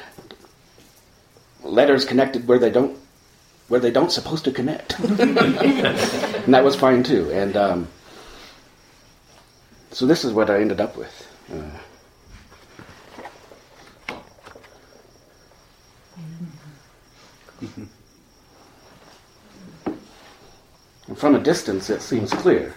letters 1.63 2.05
connected 2.05 2.47
where 2.47 2.59
they 2.59 2.69
don't 2.69 2.97
where 3.69 3.79
they 3.79 3.91
don't 3.91 4.11
supposed 4.11 4.43
to 4.45 4.51
connect, 4.51 4.99
and 4.99 6.53
that 6.53 6.63
was 6.63 6.75
fine 6.75 7.01
too. 7.01 7.31
And 7.31 7.55
um, 7.55 7.87
so 9.91 10.05
this 10.05 10.25
is 10.25 10.33
what 10.33 10.49
I 10.49 10.59
ended 10.59 10.81
up 10.81 10.97
with. 10.97 11.27
Uh, 11.51 11.79
and 21.07 21.17
from 21.17 21.35
a 21.35 21.39
distance, 21.39 21.89
it 21.89 22.01
seems 22.01 22.31
clear. 22.31 22.75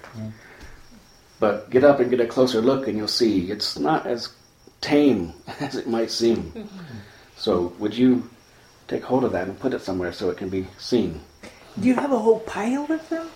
But 1.40 1.68
get 1.70 1.84
up 1.84 2.00
and 2.00 2.08
get 2.10 2.20
a 2.20 2.26
closer 2.26 2.60
look, 2.60 2.86
and 2.86 2.96
you'll 2.96 3.08
see 3.08 3.50
it's 3.50 3.78
not 3.78 4.06
as 4.06 4.32
tame 4.80 5.34
as 5.60 5.74
it 5.74 5.88
might 5.88 6.10
seem. 6.10 6.68
So, 7.36 7.74
would 7.78 7.94
you 7.94 8.30
take 8.88 9.02
hold 9.02 9.24
of 9.24 9.32
that 9.32 9.48
and 9.48 9.58
put 9.58 9.74
it 9.74 9.80
somewhere 9.82 10.12
so 10.12 10.30
it 10.30 10.36
can 10.36 10.48
be 10.48 10.66
seen? 10.78 11.20
Do 11.78 11.88
you 11.88 11.94
have 11.94 12.12
a 12.12 12.18
whole 12.18 12.40
pile 12.40 12.86
of 12.90 13.08
them? 13.08 13.28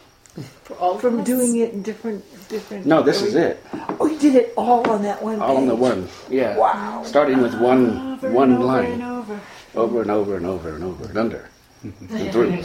For 0.62 0.74
all 0.76 0.96
from 0.98 1.24
doing 1.24 1.56
it 1.56 1.72
in 1.72 1.82
different 1.82 2.24
different. 2.48 2.86
No, 2.86 3.02
this 3.02 3.20
is 3.20 3.34
it. 3.34 3.62
Oh, 3.98 4.06
you 4.06 4.16
did 4.18 4.36
it 4.36 4.52
all 4.56 4.88
on 4.88 5.02
that 5.02 5.20
one. 5.22 5.40
All 5.40 5.56
on 5.56 5.66
the 5.66 5.74
one. 5.74 6.08
Yeah. 6.30 6.56
Wow. 6.56 7.02
Starting 7.04 7.42
with 7.42 7.54
one 7.60 8.12
Over 8.14 8.30
one 8.30 8.50
and 8.52 8.58
over 8.62 8.66
line. 8.66 8.92
and 8.92 9.02
over. 9.02 9.40
over 9.74 10.02
and 10.02 10.10
over 10.10 10.36
and 10.36 10.46
over 10.46 10.74
and 10.74 10.84
over 10.84 11.04
and 11.06 11.18
under 11.18 11.50
and 11.82 11.94
through. 12.32 12.50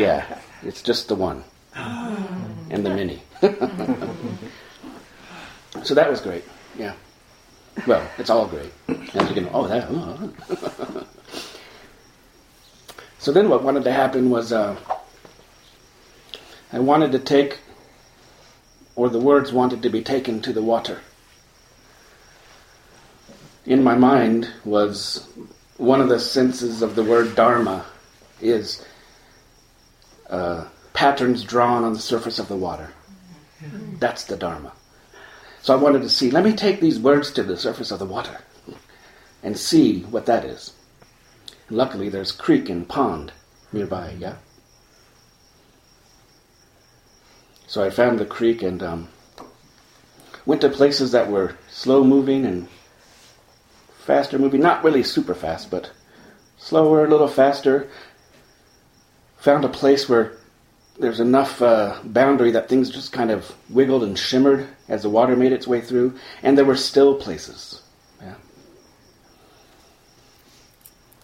yeah, 0.00 0.38
it's 0.62 0.80
just 0.80 1.08
the 1.08 1.14
one 1.14 1.44
and 1.74 2.86
the 2.86 2.90
mini. 2.90 3.22
so 5.82 5.94
that 5.94 6.08
was 6.08 6.20
great. 6.22 6.44
Yeah. 6.78 6.94
Well, 7.86 8.08
it's 8.18 8.30
all 8.30 8.46
great. 8.46 8.72
You 8.88 9.34
can, 9.34 9.48
oh, 9.52 9.68
that. 9.68 9.88
oh. 9.90 11.06
so 13.18 13.32
then, 13.32 13.48
what 13.48 13.62
wanted 13.62 13.84
to 13.84 13.92
happen 13.92 14.30
was 14.30 14.52
uh, 14.52 14.76
I 16.72 16.78
wanted 16.78 17.12
to 17.12 17.18
take, 17.18 17.58
or 18.96 19.08
the 19.08 19.20
words 19.20 19.52
wanted 19.52 19.82
to 19.82 19.90
be 19.90 20.02
taken 20.02 20.40
to 20.42 20.52
the 20.52 20.62
water. 20.62 21.00
In 23.66 23.82
my 23.82 23.94
mind 23.94 24.50
was 24.64 25.26
one 25.76 26.00
of 26.00 26.08
the 26.08 26.20
senses 26.20 26.82
of 26.82 26.94
the 26.94 27.02
word 27.02 27.34
dharma 27.34 27.84
is 28.40 28.84
uh, 30.28 30.66
patterns 30.92 31.44
drawn 31.44 31.84
on 31.84 31.92
the 31.92 31.98
surface 31.98 32.38
of 32.38 32.48
the 32.48 32.56
water. 32.56 32.90
That's 33.98 34.24
the 34.24 34.36
dharma. 34.36 34.72
So 35.64 35.72
I 35.72 35.80
wanted 35.80 36.02
to 36.02 36.10
see, 36.10 36.30
let 36.30 36.44
me 36.44 36.52
take 36.52 36.78
these 36.78 36.98
words 36.98 37.32
to 37.32 37.42
the 37.42 37.56
surface 37.56 37.90
of 37.90 37.98
the 37.98 38.04
water 38.04 38.36
and 39.42 39.56
see 39.56 40.02
what 40.02 40.26
that 40.26 40.44
is. 40.44 40.74
Luckily, 41.70 42.10
there's 42.10 42.32
creek 42.32 42.68
and 42.68 42.86
pond 42.86 43.32
nearby, 43.72 44.14
yeah? 44.18 44.34
So 47.66 47.82
I 47.82 47.88
found 47.88 48.18
the 48.18 48.26
creek 48.26 48.62
and 48.62 48.82
um, 48.82 49.08
went 50.44 50.60
to 50.60 50.68
places 50.68 51.12
that 51.12 51.30
were 51.30 51.56
slow 51.70 52.04
moving 52.04 52.44
and 52.44 52.68
faster 54.00 54.38
moving, 54.38 54.60
not 54.60 54.84
really 54.84 55.02
super 55.02 55.34
fast, 55.34 55.70
but 55.70 55.90
slower, 56.58 57.06
a 57.06 57.08
little 57.08 57.26
faster. 57.26 57.88
Found 59.38 59.64
a 59.64 59.70
place 59.70 60.10
where 60.10 60.36
there's 60.98 61.20
enough 61.20 61.60
uh, 61.60 61.98
boundary 62.04 62.50
that 62.52 62.68
things 62.68 62.90
just 62.90 63.12
kind 63.12 63.30
of 63.30 63.52
wiggled 63.68 64.04
and 64.04 64.18
shimmered 64.18 64.68
as 64.88 65.02
the 65.02 65.10
water 65.10 65.34
made 65.36 65.52
its 65.52 65.66
way 65.66 65.80
through, 65.80 66.14
and 66.42 66.56
there 66.56 66.64
were 66.64 66.76
still 66.76 67.16
places. 67.16 67.82
Yeah. 68.20 68.34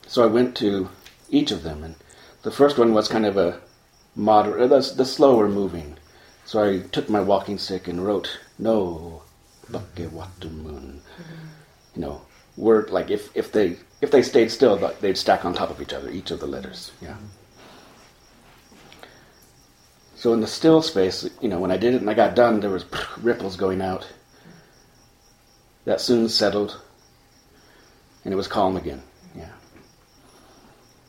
So 0.06 0.24
I 0.24 0.26
went 0.26 0.56
to 0.56 0.88
each 1.30 1.50
of 1.50 1.62
them, 1.62 1.84
and 1.84 1.94
the 2.42 2.50
first 2.50 2.78
one 2.78 2.92
was 2.94 3.08
kind 3.08 3.26
of 3.26 3.36
a 3.36 3.60
moderate, 4.16 4.70
the, 4.70 4.94
the 4.96 5.04
slower 5.04 5.48
moving. 5.48 5.96
So 6.44 6.62
I 6.64 6.80
took 6.88 7.08
my 7.08 7.20
walking 7.20 7.58
stick 7.58 7.86
and 7.86 8.04
wrote, 8.04 8.40
"No, 8.58 9.22
Bakewatamun." 9.70 11.00
You 11.94 12.00
know, 12.00 12.22
word 12.56 12.90
like 12.90 13.10
if, 13.10 13.34
if 13.36 13.52
they 13.52 13.76
if 14.00 14.10
they 14.10 14.22
stayed 14.22 14.50
still, 14.50 14.76
they'd 15.00 15.18
stack 15.18 15.44
on 15.44 15.54
top 15.54 15.70
of 15.70 15.80
each 15.80 15.92
other, 15.92 16.10
each 16.10 16.32
of 16.32 16.40
the 16.40 16.46
letters. 16.46 16.90
Yeah. 17.00 17.16
So 20.20 20.34
in 20.34 20.42
the 20.42 20.46
still 20.46 20.82
space, 20.82 21.26
you 21.40 21.48
know, 21.48 21.58
when 21.58 21.70
I 21.70 21.78
did 21.78 21.94
it 21.94 22.02
and 22.02 22.10
I 22.10 22.12
got 22.12 22.34
done, 22.34 22.60
there 22.60 22.68
was 22.68 22.84
ripples 23.22 23.56
going 23.56 23.80
out. 23.80 24.06
That 25.86 25.98
soon 25.98 26.28
settled, 26.28 26.78
and 28.22 28.34
it 28.34 28.36
was 28.36 28.46
calm 28.46 28.76
again. 28.76 29.00
Yeah. 29.34 29.48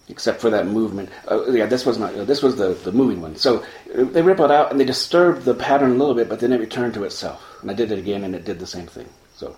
Except 0.07 0.39
for 0.39 0.49
that 0.51 0.65
movement. 0.65 1.09
Uh, 1.29 1.51
yeah, 1.51 1.65
this 1.65 1.85
was 1.85 1.97
not. 1.97 2.25
This 2.25 2.41
was 2.41 2.55
the 2.55 2.69
the 2.69 2.93
moving 2.93 3.21
one. 3.21 3.35
So 3.35 3.65
uh, 3.93 4.05
they 4.05 4.21
rippled 4.21 4.49
out 4.49 4.71
and 4.71 4.79
they 4.79 4.85
disturbed 4.85 5.43
the 5.43 5.55
pattern 5.55 5.91
a 5.91 5.95
little 5.95 6.15
bit, 6.15 6.29
but 6.29 6.39
then 6.39 6.53
it 6.53 6.61
returned 6.61 6.93
to 6.93 7.03
itself. 7.03 7.43
And 7.61 7.69
I 7.69 7.73
did 7.73 7.91
it 7.91 7.99
again, 7.99 8.23
and 8.23 8.33
it 8.33 8.45
did 8.45 8.59
the 8.59 8.65
same 8.65 8.87
thing. 8.87 9.09
So 9.35 9.57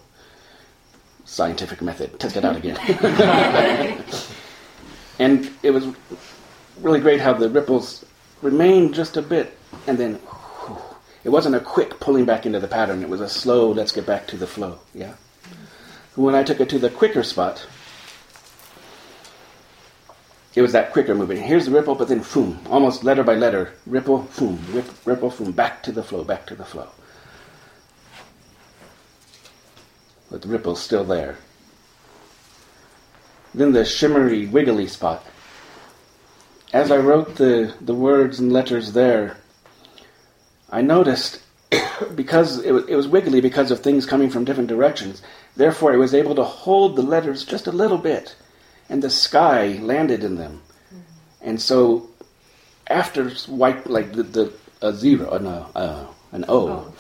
scientific 1.26 1.80
method. 1.80 2.20
Test 2.20 2.38
it 2.38 2.44
out 2.44 2.56
again. 2.56 2.78
and 5.20 5.52
it 5.62 5.70
was 5.70 5.86
really 6.82 7.00
great 7.00 7.22
how 7.22 7.34
the 7.34 7.52
ripples 7.52 8.04
remained 8.44 8.94
just 8.94 9.18
a 9.18 9.22
bit, 9.22 9.58
and 9.88 9.98
then 9.98 10.16
whew, 10.16 10.78
it 11.24 11.30
wasn't 11.30 11.56
a 11.56 11.60
quick 11.60 12.00
pulling 12.00 12.26
back 12.26 12.46
into 12.46 12.60
the 12.60 12.68
pattern. 12.68 13.02
It 13.02 13.10
was 13.10 13.22
a 13.22 13.30
slow, 13.30 13.72
let's 13.72 13.92
get 13.92 14.06
back 14.06 14.28
to 14.28 14.38
the 14.38 14.48
flow. 14.48 14.80
Yeah. 14.94 15.14
When 16.16 16.36
I 16.36 16.44
took 16.44 16.60
it 16.60 16.70
to 16.70 16.80
the 16.80 16.90
quicker 16.90 17.24
spot, 17.24 17.66
it 20.56 20.62
was 20.62 20.74
that 20.74 20.92
quicker 20.92 21.16
movement. 21.16 21.42
Here's 21.42 21.66
the 21.66 21.72
ripple, 21.72 21.96
but 21.96 22.08
then 22.08 22.24
boom, 22.34 22.60
almost 22.70 23.04
letter 23.04 23.24
by 23.24 23.34
letter, 23.34 23.74
ripple, 23.88 24.28
boom, 24.38 24.60
rip, 24.70 24.86
ripple, 25.06 25.32
boom, 25.32 25.52
back 25.52 25.82
to 25.84 25.92
the 25.92 26.04
flow, 26.04 26.24
back 26.24 26.46
to 26.48 26.56
the 26.56 26.66
flow. 26.66 26.90
But 30.30 30.44
the 30.44 30.50
ripple's 30.50 30.82
still 30.82 31.04
there. 31.04 31.38
Then 33.56 33.72
the 33.72 33.86
shimmery, 33.86 34.48
wiggly 34.48 34.88
spot. 34.88 35.26
As 36.74 36.90
I 36.90 36.98
wrote 36.98 37.36
the, 37.36 37.72
the 37.80 37.94
words 37.94 38.40
and 38.40 38.52
letters 38.52 38.94
there, 38.94 39.38
I 40.72 40.82
noticed 40.82 41.40
because 42.16 42.64
it 42.64 42.72
was, 42.72 42.88
it 42.88 42.96
was 42.96 43.08
wiggly 43.08 43.42
because 43.42 43.70
of 43.70 43.80
things 43.80 44.08
coming 44.08 44.32
from 44.32 44.44
different 44.44 44.70
directions, 44.70 45.22
therefore 45.56 45.94
I 45.94 45.98
was 45.98 46.16
able 46.16 46.34
to 46.34 46.44
hold 46.44 46.96
the 46.96 47.04
letters 47.04 47.46
just 47.46 47.68
a 47.68 47.72
little 47.72 48.00
bit, 48.00 48.36
and 48.90 49.04
the 49.04 49.12
sky 49.12 49.80
landed 49.84 50.24
in 50.24 50.38
them. 50.38 50.64
And 51.42 51.62
so 51.62 52.10
after 52.88 53.30
white, 53.30 53.88
like 53.88 54.14
the, 54.14 54.24
the 54.24 54.54
a 54.82 54.94
zero, 54.94 55.30
uh, 55.30 55.38
no, 55.38 55.68
uh, 55.76 56.08
an 56.32 56.44
O, 56.50 56.92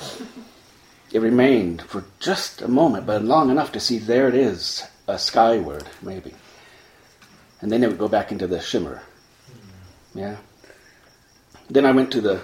it 1.12 1.20
remained 1.20 1.82
for 1.82 2.06
just 2.20 2.62
a 2.62 2.68
moment, 2.68 3.08
but 3.08 3.24
long 3.24 3.50
enough 3.50 3.72
to 3.72 3.80
see 3.80 3.98
there 3.98 4.28
it 4.28 4.36
is, 4.36 4.84
a 5.08 5.18
skyward, 5.18 5.90
maybe. 6.04 6.34
And 7.60 7.72
then 7.72 7.84
it 7.84 7.88
would 7.88 7.98
go 7.98 8.08
back 8.08 8.32
into 8.32 8.46
the 8.46 8.62
shimmer. 8.62 9.02
Yeah. 10.14 10.38
Then 11.70 11.86
I 11.86 11.92
went 11.92 12.12
to 12.12 12.22
the 12.22 12.42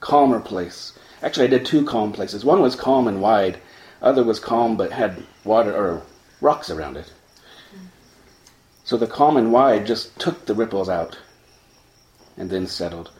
calmer 0.00 0.40
place. 0.40 0.98
Actually, 1.22 1.46
I 1.46 1.50
did 1.50 1.66
two 1.66 1.84
calm 1.84 2.12
places. 2.12 2.44
One 2.44 2.62
was 2.62 2.74
calm 2.74 3.06
and 3.06 3.20
wide. 3.20 3.58
Other 4.00 4.24
was 4.24 4.40
calm 4.40 4.76
but 4.76 4.92
had 4.92 5.22
water 5.44 5.74
or 5.74 6.02
rocks 6.40 6.70
around 6.70 6.96
it. 6.96 7.12
So 8.84 8.96
the 8.96 9.06
calm 9.06 9.36
and 9.36 9.52
wide 9.52 9.86
just 9.86 10.18
took 10.18 10.46
the 10.46 10.54
ripples 10.54 10.88
out 10.88 11.18
and 12.36 12.50
then 12.50 12.66
settled. 12.66 13.10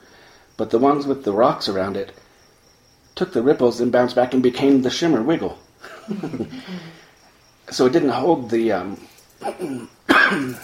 But 0.57 0.71
the 0.71 0.79
ones 0.79 1.07
with 1.07 1.25
the 1.25 1.33
rocks 1.33 1.69
around 1.69 1.97
it 1.97 2.13
took 3.15 3.33
the 3.33 3.43
ripples 3.43 3.81
and 3.81 3.93
bounced 3.93 4.17
back 4.17 4.33
and 4.33 4.43
became 4.43 4.83
the 4.83 4.91
shimmer 4.91 5.23
wiggle. 5.23 5.59
so 7.71 7.87
it 7.87 7.93
didn't 7.93 8.11
hold 8.11 8.51
the 8.51 8.73
um, 8.73 8.99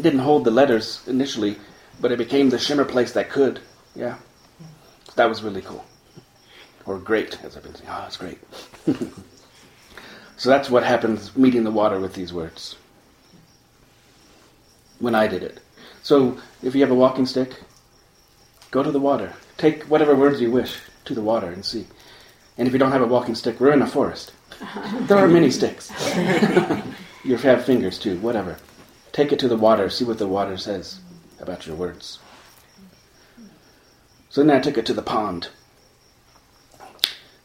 didn't 0.00 0.20
hold 0.20 0.44
the 0.44 0.50
letters 0.50 1.02
initially, 1.06 1.56
but 2.00 2.12
it 2.12 2.18
became 2.18 2.50
the 2.50 2.58
shimmer 2.58 2.84
place 2.84 3.12
that 3.12 3.30
could. 3.30 3.60
Yeah, 3.94 4.16
that 5.16 5.28
was 5.28 5.42
really 5.42 5.62
cool, 5.62 5.84
or 6.86 6.98
great, 6.98 7.42
as 7.42 7.56
I've 7.56 7.62
been 7.62 7.74
saying. 7.74 7.88
Ah, 7.90 8.02
oh, 8.04 8.06
it's 8.06 8.16
great. 8.16 8.38
so 10.36 10.48
that's 10.48 10.70
what 10.70 10.84
happens 10.84 11.36
meeting 11.36 11.64
the 11.64 11.70
water 11.70 12.00
with 12.00 12.14
these 12.14 12.32
words. 12.32 12.76
When 14.98 15.14
I 15.14 15.28
did 15.28 15.42
it. 15.42 15.60
So 16.02 16.38
if 16.62 16.74
you 16.74 16.80
have 16.80 16.90
a 16.90 16.94
walking 16.94 17.26
stick, 17.26 17.60
go 18.70 18.82
to 18.82 18.90
the 18.90 19.00
water. 19.00 19.34
Take 19.56 19.84
whatever 19.84 20.14
words 20.14 20.40
you 20.40 20.50
wish 20.50 20.76
to 21.04 21.14
the 21.14 21.22
water 21.22 21.48
and 21.48 21.64
see. 21.64 21.86
And 22.56 22.66
if 22.66 22.72
you 22.72 22.78
don't 22.78 22.92
have 22.92 23.02
a 23.02 23.06
walking 23.06 23.34
stick, 23.34 23.60
we're 23.60 23.72
in 23.72 23.82
a 23.82 23.86
forest. 23.86 24.32
There 25.02 25.18
are 25.18 25.28
many 25.28 25.50
sticks. 25.50 25.92
you 27.24 27.36
have 27.36 27.64
fingers 27.64 27.98
too, 27.98 28.18
whatever. 28.18 28.56
Take 29.12 29.32
it 29.32 29.38
to 29.40 29.48
the 29.48 29.56
water, 29.56 29.88
see 29.88 30.04
what 30.04 30.18
the 30.18 30.26
water 30.26 30.56
says 30.56 31.00
about 31.40 31.66
your 31.66 31.76
words. 31.76 32.18
So 34.30 34.42
then 34.42 34.54
I 34.54 34.60
took 34.60 34.76
it 34.76 34.86
to 34.86 34.94
the 34.94 35.02
pond. 35.02 35.48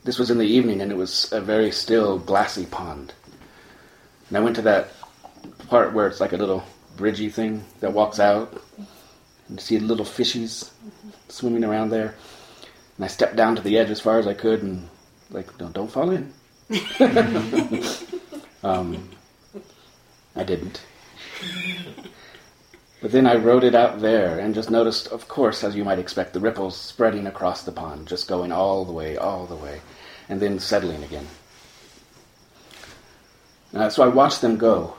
This 0.04 0.20
was 0.20 0.30
in 0.30 0.38
the 0.38 0.46
evening, 0.46 0.82
and 0.82 0.92
it 0.92 0.98
was 0.98 1.32
a 1.32 1.40
very 1.40 1.72
still, 1.72 2.20
glassy 2.20 2.66
pond. 2.66 3.14
And 4.28 4.38
I 4.38 4.42
went 4.42 4.58
to 4.58 4.62
that 4.64 4.90
part 5.70 5.94
where 5.94 6.08
it's 6.08 6.20
like 6.20 6.34
a 6.34 6.38
little 6.38 6.64
bridgey 6.98 7.32
thing 7.32 7.64
that 7.80 7.94
walks 7.94 8.20
out, 8.20 8.62
and 9.48 9.60
see 9.60 9.80
little 9.80 10.06
fishies 10.06 10.72
swimming 11.30 11.64
around 11.64 11.90
there. 11.90 12.16
And 12.98 13.06
I 13.06 13.08
stepped 13.08 13.36
down 13.36 13.56
to 13.56 13.62
the 13.62 13.78
edge 13.78 13.90
as 13.90 14.02
far 14.02 14.20
as 14.20 14.28
I 14.28 14.34
could, 14.34 14.62
and 14.62 14.90
like, 15.32 15.58
don't, 15.58 15.74
don't 15.74 15.92
fall 15.92 16.12
in. 16.12 16.34
um, 18.64 19.10
I 20.36 20.44
didn't. 20.44 20.82
But 23.04 23.12
then 23.12 23.28
I 23.28 23.36
wrote 23.36 23.66
it 23.66 23.76
out 23.76 24.00
there 24.00 24.40
and 24.40 24.56
just 24.56 24.72
noticed, 24.72 25.08
of 25.08 25.28
course, 25.28 25.62
as 25.66 25.76
you 25.76 25.84
might 25.84 26.00
expect, 26.00 26.32
the 26.32 26.40
ripples 26.40 26.78
spreading 26.78 27.28
across 27.28 27.64
the 27.64 27.74
pond, 27.74 28.08
just 28.08 28.30
going 28.30 28.54
all 28.54 28.86
the 28.86 28.94
way, 28.94 29.18
all 29.18 29.46
the 29.46 29.58
way, 29.58 29.82
and 30.30 30.42
then 30.42 30.58
settling 30.58 31.04
again. 31.04 31.28
Uh, 33.74 33.90
so 33.90 34.04
I 34.04 34.08
watched 34.08 34.40
them 34.40 34.56
go. 34.56 34.96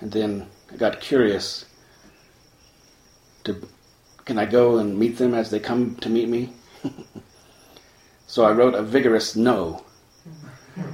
And 0.00 0.10
then 0.10 0.48
I 0.72 0.76
got 0.76 1.02
curious 1.02 1.66
to 3.44 3.68
Can 4.24 4.38
I 4.38 4.46
go 4.46 4.78
and 4.78 4.98
meet 4.98 5.18
them 5.18 5.34
as 5.34 5.50
they 5.50 5.60
come 5.60 5.96
to 5.96 6.08
meet 6.08 6.30
me? 6.30 6.54
so 8.26 8.46
I 8.46 8.52
wrote 8.52 8.74
a 8.74 8.82
vigorous 8.82 9.36
no. 9.36 9.84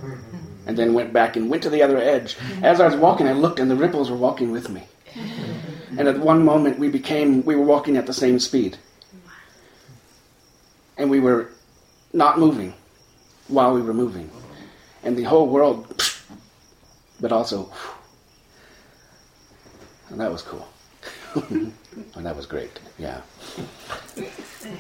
And 0.67 0.79
then 0.79 0.95
went 0.95 1.13
back 1.13 1.37
and 1.37 1.51
went 1.51 1.63
to 1.65 1.69
the 1.69 1.83
other 1.83 1.99
edge. 1.99 2.39
As 2.63 2.81
I 2.81 2.87
was 2.87 2.97
walking, 2.97 3.29
I 3.29 3.33
looked 3.33 3.61
and 3.61 3.71
the 3.71 3.77
ripples 3.77 4.11
were 4.11 4.17
walking 4.17 4.51
with 4.51 4.71
me. 4.71 4.89
And 5.97 6.09
at 6.09 6.19
one 6.19 6.45
moment, 6.45 6.79
we 6.79 6.89
became, 6.89 7.45
we 7.45 7.55
were 7.55 7.65
walking 7.65 7.97
at 7.97 8.07
the 8.07 8.13
same 8.13 8.39
speed. 8.39 8.79
And 10.97 11.11
we 11.11 11.21
were 11.21 11.51
not 12.13 12.39
moving 12.39 12.75
while 13.49 13.75
we 13.75 13.83
were 13.83 13.95
moving. 13.95 14.31
And 15.03 15.17
the 15.17 15.25
whole 15.25 15.49
world, 15.49 16.03
but 17.21 17.33
also, 17.33 17.71
and 20.09 20.21
that 20.21 20.33
was 20.33 20.43
cool. 20.43 20.67
and 21.51 21.73
that 22.15 22.37
was 22.37 22.47
great, 22.47 22.79
yeah. 22.99 23.21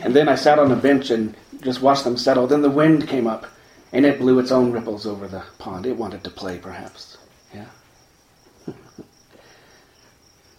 And 0.02 0.14
then 0.14 0.28
I 0.28 0.36
sat 0.36 0.58
on 0.58 0.70
a 0.70 0.76
bench 0.76 1.10
and 1.10 1.34
just 1.62 1.82
watched 1.82 2.04
them 2.04 2.16
settle. 2.16 2.46
Then 2.46 2.62
the 2.62 2.70
wind 2.70 3.08
came 3.08 3.26
up 3.26 3.46
and 3.92 4.06
it 4.06 4.18
blew 4.18 4.38
its 4.38 4.52
own 4.52 4.72
ripples 4.72 5.06
over 5.06 5.26
the 5.26 5.42
pond. 5.58 5.86
It 5.86 5.96
wanted 5.96 6.22
to 6.24 6.30
play, 6.30 6.58
perhaps. 6.58 7.18
Yeah. 7.52 7.66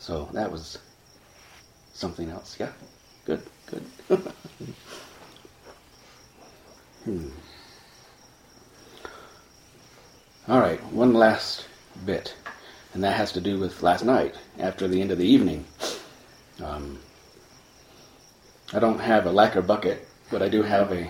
So 0.05 0.29
that 0.33 0.51
was 0.51 0.77
something 1.93 2.29
else. 2.29 2.57
Yeah. 2.59 2.69
Good, 3.25 3.41
good. 3.65 3.81
hmm. 7.05 7.29
All 10.47 10.59
right, 10.59 10.79
one 10.93 11.15
last 11.15 11.65
bit, 12.05 12.35
and 12.93 13.03
that 13.03 13.17
has 13.17 13.31
to 13.31 13.41
do 13.41 13.57
with 13.57 13.81
last 13.81 14.05
night 14.05 14.35
after 14.59 14.87
the 14.87 15.01
end 15.01 15.09
of 15.09 15.17
the 15.17 15.25
evening. 15.25 15.65
Um, 16.63 16.99
I 18.73 18.77
don't 18.77 18.99
have 18.99 19.25
a 19.25 19.31
lacquer 19.31 19.63
bucket, 19.63 20.07
but 20.29 20.43
I 20.43 20.49
do 20.49 20.61
have 20.61 20.91
a 20.91 21.09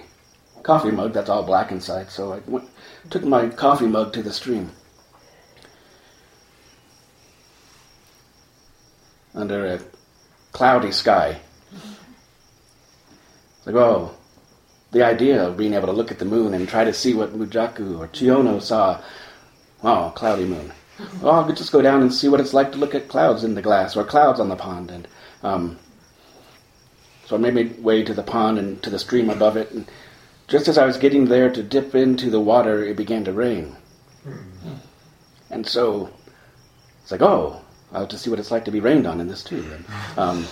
coffee 0.63 0.91
mug 0.91 1.11
that's 1.11 1.29
all 1.29 1.43
black 1.43 1.69
inside. 1.69 2.11
So 2.11 2.31
I 2.31 2.39
went, 2.47 2.69
took 3.09 3.25
my 3.25 3.49
coffee 3.49 3.87
mug 3.87 4.13
to 4.13 4.23
the 4.23 4.31
stream. 4.31 4.71
Under 9.35 9.65
a 9.65 9.79
cloudy 10.53 10.91
sky. 10.91 11.39
It's 13.57 13.67
like, 13.67 13.75
oh, 13.75 14.15
the 14.91 15.03
idea 15.03 15.43
of 15.43 15.57
being 15.57 15.73
able 15.73 15.87
to 15.87 15.93
look 15.93 16.11
at 16.11 16.19
the 16.19 16.25
moon 16.25 16.53
and 16.53 16.67
try 16.69 16.85
to 16.85 16.93
see 16.93 17.13
what 17.13 17.37
Mujaku 17.37 17.99
or 17.99 18.07
Chiyono 18.07 18.61
saw. 18.61 19.01
Oh, 19.83 20.13
cloudy 20.15 20.45
moon. 20.45 20.71
Oh, 21.21 21.41
I 21.41 21.45
could 21.45 21.57
just 21.57 21.73
go 21.73 21.81
down 21.81 22.01
and 22.01 22.13
see 22.13 22.29
what 22.29 22.39
it's 22.39 22.53
like 22.53 22.71
to 22.71 22.77
look 22.77 22.95
at 22.95 23.09
clouds 23.09 23.43
in 23.43 23.55
the 23.55 23.61
glass 23.61 23.97
or 23.97 24.05
clouds 24.05 24.39
on 24.39 24.47
the 24.47 24.55
pond. 24.55 24.89
And 24.89 25.07
um, 25.43 25.77
so 27.25 27.35
I 27.35 27.39
made 27.39 27.55
my 27.55 27.69
way 27.81 28.03
to 28.03 28.13
the 28.13 28.23
pond 28.23 28.57
and 28.57 28.81
to 28.83 28.89
the 28.89 28.99
stream 28.99 29.29
above 29.29 29.57
it. 29.57 29.71
And 29.71 29.85
just 30.47 30.69
as 30.69 30.77
I 30.77 30.85
was 30.85 30.97
getting 30.97 31.25
there 31.25 31.51
to 31.51 31.61
dip 31.61 31.93
into 31.93 32.29
the 32.29 32.39
water, 32.39 32.83
it 32.83 32.95
began 32.95 33.25
to 33.25 33.33
rain. 33.33 33.75
And 35.49 35.67
so 35.67 36.09
it's 37.01 37.11
like, 37.11 37.21
oh, 37.21 37.61
I'll 37.95 38.07
to 38.07 38.17
see 38.17 38.29
what 38.29 38.39
it's 38.39 38.51
like 38.51 38.65
to 38.65 38.71
be 38.71 38.81
rained 38.81 39.07
on 39.07 39.21
in 39.21 39.27
this 39.27 39.43
too. 39.43 39.65
And, 39.73 39.85
um, 40.19 40.47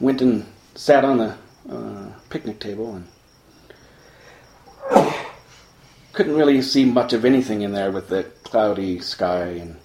went 0.00 0.22
and 0.22 0.46
sat 0.74 1.04
on 1.04 1.18
the 1.18 1.36
uh, 1.70 2.12
picnic 2.30 2.60
table 2.60 2.94
and 2.94 3.06
couldn't 6.14 6.36
really 6.36 6.62
see 6.62 6.86
much 6.86 7.12
of 7.12 7.26
anything 7.26 7.60
in 7.60 7.72
there 7.72 7.90
with 7.92 8.08
the 8.08 8.22
cloudy 8.42 9.00
sky. 9.00 9.48
And 9.48 9.76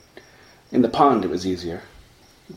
in 0.71 0.81
the 0.81 0.87
pond, 0.87 1.25
it 1.25 1.29
was 1.29 1.45
easier, 1.45 1.81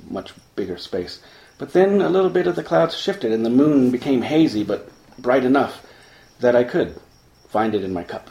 much 0.08 0.32
bigger 0.54 0.78
space. 0.78 1.20
But 1.58 1.72
then 1.72 2.00
a 2.00 2.08
little 2.08 2.30
bit 2.30 2.46
of 2.46 2.54
the 2.54 2.62
clouds 2.62 2.96
shifted 2.96 3.32
and 3.32 3.44
the 3.44 3.50
moon 3.50 3.90
became 3.90 4.22
hazy, 4.22 4.62
but 4.62 4.88
bright 5.18 5.44
enough 5.44 5.84
that 6.38 6.54
I 6.54 6.62
could 6.62 7.00
find 7.48 7.74
it 7.74 7.82
in 7.82 7.92
my 7.92 8.04
cup. 8.04 8.30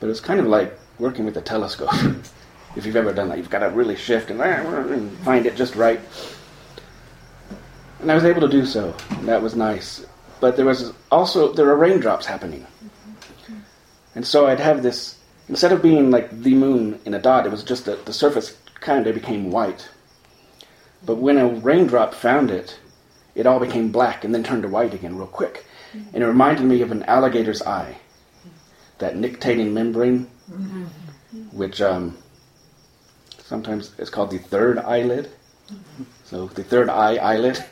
But 0.00 0.06
it 0.06 0.10
was 0.10 0.20
kind 0.20 0.40
of 0.40 0.46
like 0.46 0.78
working 0.98 1.24
with 1.24 1.38
a 1.38 1.42
telescope. 1.42 1.94
if 2.76 2.84
you've 2.86 2.96
ever 2.96 3.12
done 3.12 3.28
that, 3.30 3.38
you've 3.38 3.50
got 3.50 3.60
to 3.60 3.70
really 3.70 3.96
shift 3.96 4.30
and 4.30 5.18
find 5.18 5.46
it 5.46 5.56
just 5.56 5.74
right. 5.74 6.00
And 8.00 8.12
I 8.12 8.14
was 8.14 8.24
able 8.24 8.42
to 8.42 8.48
do 8.48 8.66
so. 8.66 8.94
And 9.10 9.28
that 9.28 9.42
was 9.42 9.56
nice. 9.56 10.04
But 10.40 10.56
there 10.56 10.66
was 10.66 10.92
also 11.10 11.52
there 11.52 11.66
were 11.66 11.76
raindrops 11.76 12.26
happening. 12.26 12.66
And 14.14 14.26
so 14.26 14.46
I'd 14.46 14.60
have 14.60 14.82
this 14.82 15.18
instead 15.48 15.72
of 15.72 15.82
being 15.82 16.10
like 16.10 16.30
the 16.30 16.54
moon 16.54 17.00
in 17.04 17.14
a 17.14 17.18
dot, 17.20 17.46
it 17.46 17.50
was 17.50 17.64
just 17.64 17.88
a, 17.88 17.96
the 17.96 18.12
surface 18.12 18.56
kind 18.74 19.06
of 19.06 19.14
became 19.14 19.50
white. 19.50 19.88
But 21.04 21.16
when 21.16 21.38
a 21.38 21.48
raindrop 21.48 22.14
found 22.14 22.50
it, 22.50 22.78
it 23.34 23.46
all 23.46 23.60
became 23.60 23.92
black 23.92 24.24
and 24.24 24.34
then 24.34 24.42
turned 24.42 24.62
to 24.62 24.68
white 24.68 24.94
again 24.94 25.16
real 25.16 25.26
quick. 25.26 25.64
And 26.12 26.22
it 26.22 26.26
reminded 26.26 26.64
me 26.64 26.82
of 26.82 26.92
an 26.92 27.04
alligator's 27.04 27.62
eye, 27.62 27.96
that 28.98 29.16
nictitating 29.16 29.72
membrane, 29.72 30.26
which 31.52 31.80
um, 31.80 32.16
sometimes 33.46 33.92
it's 33.98 34.10
called 34.10 34.30
the 34.30 34.38
third 34.38 34.78
eyelid. 34.78 35.30
So 36.24 36.46
the 36.48 36.64
third 36.64 36.88
eye 36.88 37.16
eyelid. 37.16 37.62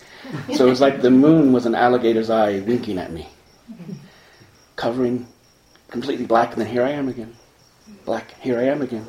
So 0.54 0.66
it 0.66 0.70
was 0.70 0.80
like 0.80 1.02
the 1.02 1.10
moon 1.10 1.52
was 1.52 1.66
an 1.66 1.74
alligator's 1.74 2.30
eye 2.30 2.60
winking 2.60 2.98
at 2.98 3.12
me, 3.12 3.28
covering 4.76 5.26
completely 5.88 6.24
black, 6.26 6.52
and 6.52 6.60
then 6.60 6.68
here 6.68 6.82
I 6.82 6.90
am 6.90 7.08
again. 7.08 7.34
Black, 8.04 8.32
here 8.40 8.58
I 8.58 8.64
am 8.64 8.80
again. 8.80 9.06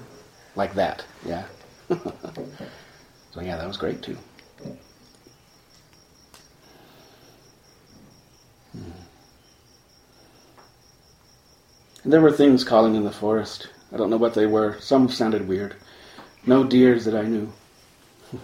Like 0.55 0.73
that, 0.75 1.05
yeah. 1.25 1.45
so 1.89 3.41
yeah, 3.41 3.55
that 3.57 3.67
was 3.67 3.77
great 3.77 4.01
too. 4.01 4.17
And 12.03 12.13
there 12.13 12.21
were 12.21 12.31
things 12.31 12.63
calling 12.63 12.95
in 12.95 13.03
the 13.03 13.11
forest. 13.11 13.69
I 13.91 13.97
don't 13.97 14.09
know 14.09 14.17
what 14.17 14.35
they 14.35 14.45
were. 14.45 14.77
Some 14.79 15.09
sounded 15.09 15.47
weird. 15.47 15.75
No 16.45 16.63
deers 16.63 17.05
that 17.05 17.15
I 17.15 17.23
knew. 17.23 17.51
it 18.33 18.39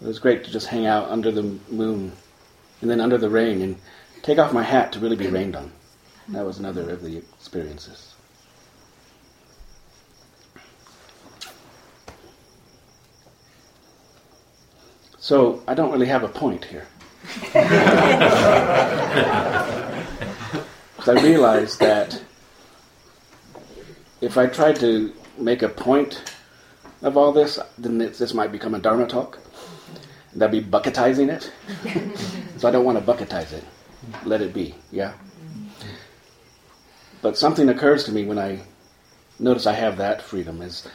was 0.00 0.18
great 0.18 0.44
to 0.44 0.50
just 0.50 0.66
hang 0.66 0.86
out 0.86 1.08
under 1.08 1.30
the 1.30 1.42
moon 1.70 2.12
and 2.80 2.90
then 2.90 3.00
under 3.00 3.16
the 3.16 3.30
rain 3.30 3.62
and 3.62 3.76
take 4.22 4.38
off 4.38 4.52
my 4.52 4.62
hat 4.62 4.92
to 4.92 5.00
really 5.00 5.16
be 5.16 5.28
rained 5.28 5.56
on. 5.56 5.72
That 6.28 6.44
was 6.44 6.58
another 6.58 6.90
of 6.90 7.02
the 7.02 7.16
experiences. 7.16 8.14
So 15.18 15.62
I 15.66 15.74
don't 15.74 15.90
really 15.90 16.06
have 16.06 16.22
a 16.24 16.28
point 16.28 16.64
here. 16.66 16.86
I 21.08 21.22
realized 21.22 21.80
that 21.80 22.22
if 24.20 24.36
I 24.36 24.46
tried 24.46 24.76
to 24.76 25.12
make 25.38 25.62
a 25.62 25.68
point 25.68 26.35
of 27.06 27.16
all 27.16 27.32
this, 27.32 27.58
then 27.78 27.98
this 27.98 28.34
might 28.34 28.52
become 28.52 28.74
a 28.74 28.78
Dharma 28.78 29.06
talk. 29.06 29.38
That'd 30.34 30.50
be 30.50 30.68
bucketizing 30.68 31.30
it. 31.30 31.50
so 32.58 32.68
I 32.68 32.70
don't 32.70 32.84
want 32.84 32.98
to 32.98 33.04
bucketize 33.04 33.52
it. 33.52 33.64
Let 34.24 34.42
it 34.42 34.52
be, 34.52 34.74
yeah? 34.90 35.14
But 37.22 37.38
something 37.38 37.68
occurs 37.68 38.04
to 38.04 38.12
me 38.12 38.24
when 38.24 38.38
I 38.38 38.60
notice 39.38 39.66
I 39.66 39.72
have 39.72 39.96
that 39.98 40.20
freedom 40.20 40.60
is 40.60 40.86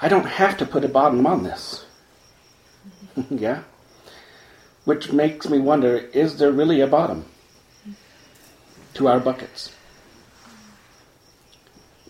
I 0.00 0.08
don't 0.08 0.26
have 0.26 0.56
to 0.58 0.66
put 0.66 0.84
a 0.84 0.88
bottom 0.88 1.26
on 1.26 1.44
this. 1.44 1.84
yeah? 3.30 3.62
Which 4.84 5.12
makes 5.12 5.48
me 5.48 5.58
wonder 5.58 5.96
is 5.96 6.38
there 6.38 6.52
really 6.52 6.80
a 6.80 6.86
bottom 6.86 7.26
to 8.94 9.08
our 9.08 9.20
buckets? 9.20 9.74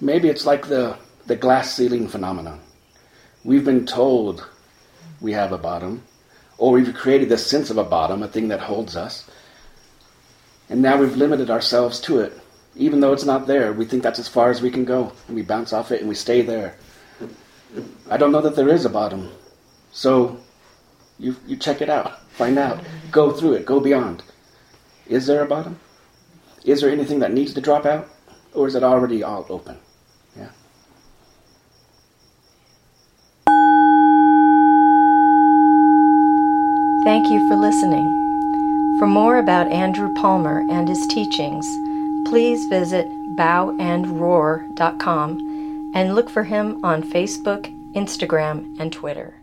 Maybe 0.01 0.29
it's 0.29 0.47
like 0.47 0.69
the, 0.69 0.97
the 1.27 1.37
glass 1.37 1.75
ceiling 1.75 2.09
phenomenon. 2.09 2.61
We've 3.45 3.65
been 3.65 3.87
told 3.87 4.47
we 5.21 5.33
have 5.33 5.53
a 5.53 5.59
bottom, 5.59 6.03
or 6.59 6.73
we've 6.73 6.95
created 6.95 7.29
this 7.29 7.47
sense 7.47 7.71
of 7.71 7.79
a 7.79 7.85
bottom, 7.85 8.23
a 8.23 8.29
thing 8.29 8.49
that 8.49 8.61
holds 8.61 8.97
us, 8.97 9.29
and 10.69 10.83
now 10.83 10.97
we've 10.97 11.17
limited 11.17 11.51
ourselves 11.51 12.01
to 12.01 12.21
it. 12.21 12.33
Even 12.77 13.01
though 13.01 13.13
it's 13.13 13.25
not 13.25 13.47
there, 13.47 13.73
we 13.73 13.85
think 13.85 14.03
that's 14.03 14.19
as 14.19 14.29
far 14.29 14.51
as 14.51 14.61
we 14.61 14.71
can 14.71 14.85
go, 14.85 15.13
and 15.27 15.37
we 15.37 15.43
bounce 15.43 15.73
off 15.73 15.93
it 15.93 16.01
and 16.01 16.09
we 16.09 16.15
stay 16.15 16.43
there. 16.43 16.77
I 18.11 18.17
don't 18.17 18.33
know 18.33 18.41
that 18.41 18.57
there 18.57 18.69
is 18.69 18.85
a 18.85 18.91
bottom. 18.91 19.31
So 19.93 20.41
you, 21.19 21.37
you 21.47 21.57
check 21.57 21.81
it 21.81 21.89
out, 21.89 22.21
find 22.31 22.59
out, 22.59 22.85
go 23.11 23.33
through 23.33 23.55
it, 23.55 23.67
go 23.67 23.81
beyond. 23.81 24.23
Is 25.07 25.27
there 25.27 25.43
a 25.43 25.47
bottom? 25.47 25.79
Is 26.65 26.81
there 26.81 26.91
anything 26.91 27.19
that 27.21 27.33
needs 27.33 27.55
to 27.55 27.61
drop 27.61 27.87
out? 27.87 28.09
Or 28.55 28.67
is 28.67 28.75
it 28.75 28.83
already 28.83 29.23
all 29.23 29.47
open? 29.49 29.79
Yeah. 30.37 30.49
Thank 37.05 37.29
you 37.29 37.47
for 37.49 37.57
listening. 37.57 38.09
For 38.99 39.07
more 39.07 39.37
about 39.37 39.71
Andrew 39.71 40.15
Palmer 40.15 40.65
and 40.71 40.89
his 40.89 41.07
teachings, 41.07 41.67
please 42.27 42.65
visit 42.65 43.07
bowandroar.com 43.37 45.91
and 45.95 46.15
look 46.15 46.31
for 46.31 46.45
him 46.45 46.83
on 46.83 47.03
Facebook, 47.03 47.71
Instagram, 47.93 48.81
and 48.81 48.91
Twitter. 48.91 49.35